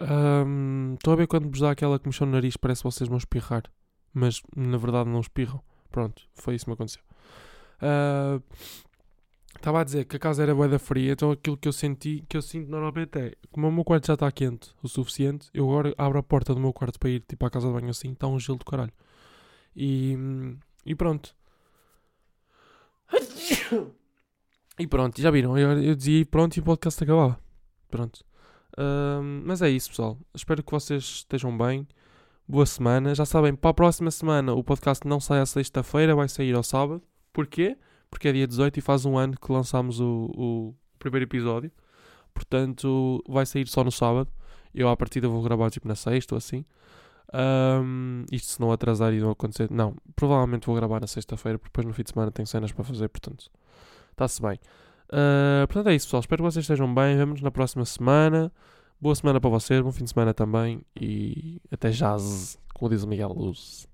Estou 0.00 1.12
um, 1.12 1.12
a 1.12 1.16
ver 1.16 1.26
quando 1.26 1.48
vos 1.50 1.60
dá 1.60 1.70
aquela 1.70 1.98
que 1.98 2.08
no 2.08 2.26
nariz, 2.26 2.56
parece 2.56 2.82
que 2.82 2.90
vocês 2.90 3.08
vão 3.08 3.18
espirrar. 3.18 3.64
Mas 4.12 4.42
na 4.56 4.76
verdade 4.76 5.08
não 5.10 5.20
espirram. 5.20 5.62
Pronto, 5.90 6.22
foi 6.34 6.54
isso 6.54 6.64
que 6.64 6.70
me 6.70 6.74
aconteceu. 6.74 7.02
Estava 9.56 9.78
uh, 9.78 9.80
a 9.80 9.84
dizer 9.84 10.04
que 10.06 10.16
a 10.16 10.18
casa 10.18 10.42
era 10.42 10.54
boeda 10.54 10.78
fria, 10.78 11.12
então 11.12 11.30
aquilo 11.30 11.56
que 11.56 11.68
eu 11.68 11.72
senti, 11.72 12.24
que 12.28 12.36
eu 12.36 12.42
sinto 12.42 12.68
normalmente 12.68 13.18
é, 13.18 13.34
como 13.50 13.68
o 13.68 13.72
meu 13.72 13.84
quarto 13.84 14.06
já 14.06 14.14
está 14.14 14.30
quente 14.32 14.70
o 14.82 14.88
suficiente, 14.88 15.48
eu 15.52 15.68
agora 15.68 15.94
abro 15.98 16.18
a 16.18 16.22
porta 16.22 16.54
do 16.54 16.60
meu 16.60 16.72
quarto 16.72 16.98
para 16.98 17.10
ir 17.10 17.20
tipo 17.20 17.44
à 17.44 17.50
casa 17.50 17.68
de 17.68 17.74
banho 17.74 17.90
assim, 17.90 18.12
está 18.12 18.26
um 18.26 18.38
gelo 18.38 18.58
do 18.58 18.64
caralho. 18.64 18.92
E, 19.76 20.16
e 20.84 20.94
pronto. 20.94 21.34
E 24.80 24.86
pronto, 24.86 25.20
já 25.20 25.30
viram? 25.30 25.58
Eu, 25.58 25.82
eu 25.82 25.94
dizia 25.94 26.24
pronto 26.24 26.56
e 26.56 26.60
o 26.60 26.62
podcast 26.62 27.04
acabava. 27.04 27.38
Pronto. 27.90 28.24
Uh, 28.78 29.22
mas 29.44 29.60
é 29.60 29.68
isso, 29.68 29.90
pessoal. 29.90 30.16
Espero 30.34 30.62
que 30.62 30.72
vocês 30.72 31.04
estejam 31.04 31.54
bem. 31.54 31.86
Boa 32.48 32.64
semana. 32.64 33.14
Já 33.14 33.26
sabem, 33.26 33.54
para 33.54 33.72
a 33.72 33.74
próxima 33.74 34.10
semana 34.10 34.54
o 34.54 34.64
podcast 34.64 35.06
não 35.06 35.20
sai 35.20 35.40
à 35.40 35.44
sexta-feira, 35.44 36.16
vai 36.16 36.30
sair 36.30 36.54
ao 36.54 36.62
sábado. 36.62 37.02
Porquê? 37.30 37.76
Porque 38.08 38.28
é 38.28 38.32
dia 38.32 38.46
18 38.46 38.78
e 38.78 38.80
faz 38.80 39.04
um 39.04 39.18
ano 39.18 39.34
que 39.38 39.52
lançámos 39.52 40.00
o, 40.00 40.30
o 40.34 40.74
primeiro 40.98 41.26
episódio. 41.26 41.70
Portanto, 42.32 43.22
vai 43.28 43.44
sair 43.44 43.68
só 43.68 43.84
no 43.84 43.92
sábado. 43.92 44.32
Eu 44.74 44.88
à 44.88 44.96
partida 44.96 45.28
vou 45.28 45.42
gravar 45.42 45.68
tipo 45.68 45.86
na 45.86 45.94
sexta 45.94 46.34
ou 46.34 46.38
assim. 46.38 46.64
Um, 47.34 48.24
isto 48.32 48.52
se 48.52 48.60
não 48.60 48.72
atrasar 48.72 49.12
e 49.12 49.20
não 49.20 49.30
acontecer. 49.30 49.70
Não, 49.70 49.94
provavelmente 50.16 50.66
vou 50.66 50.74
gravar 50.74 51.00
na 51.00 51.06
sexta-feira, 51.06 51.58
porque 51.58 51.68
depois 51.68 51.86
no 51.86 51.92
fim 51.92 52.02
de 52.02 52.12
semana 52.12 52.30
tenho 52.30 52.46
cenas 52.46 52.72
para 52.72 52.82
fazer, 52.82 53.10
portanto, 53.10 53.50
está-se 54.20 54.42
bem. 54.42 54.58
Uh, 55.08 55.66
portanto 55.66 55.88
é 55.88 55.94
isso, 55.94 56.06
pessoal. 56.06 56.20
Espero 56.20 56.42
que 56.42 56.50
vocês 56.50 56.64
estejam 56.64 56.92
bem. 56.94 57.16
Vemo-nos 57.16 57.40
na 57.40 57.50
próxima 57.50 57.84
semana. 57.84 58.52
Boa 59.00 59.14
semana 59.14 59.40
para 59.40 59.48
vocês, 59.48 59.80
bom 59.80 59.90
fim 59.90 60.04
de 60.04 60.10
semana 60.10 60.34
também. 60.34 60.82
E 61.00 61.60
até 61.70 61.90
já, 61.90 62.16
como 62.74 62.90
diz 62.90 63.02
o 63.02 63.08
Miguel 63.08 63.30
Luz. 63.30 63.88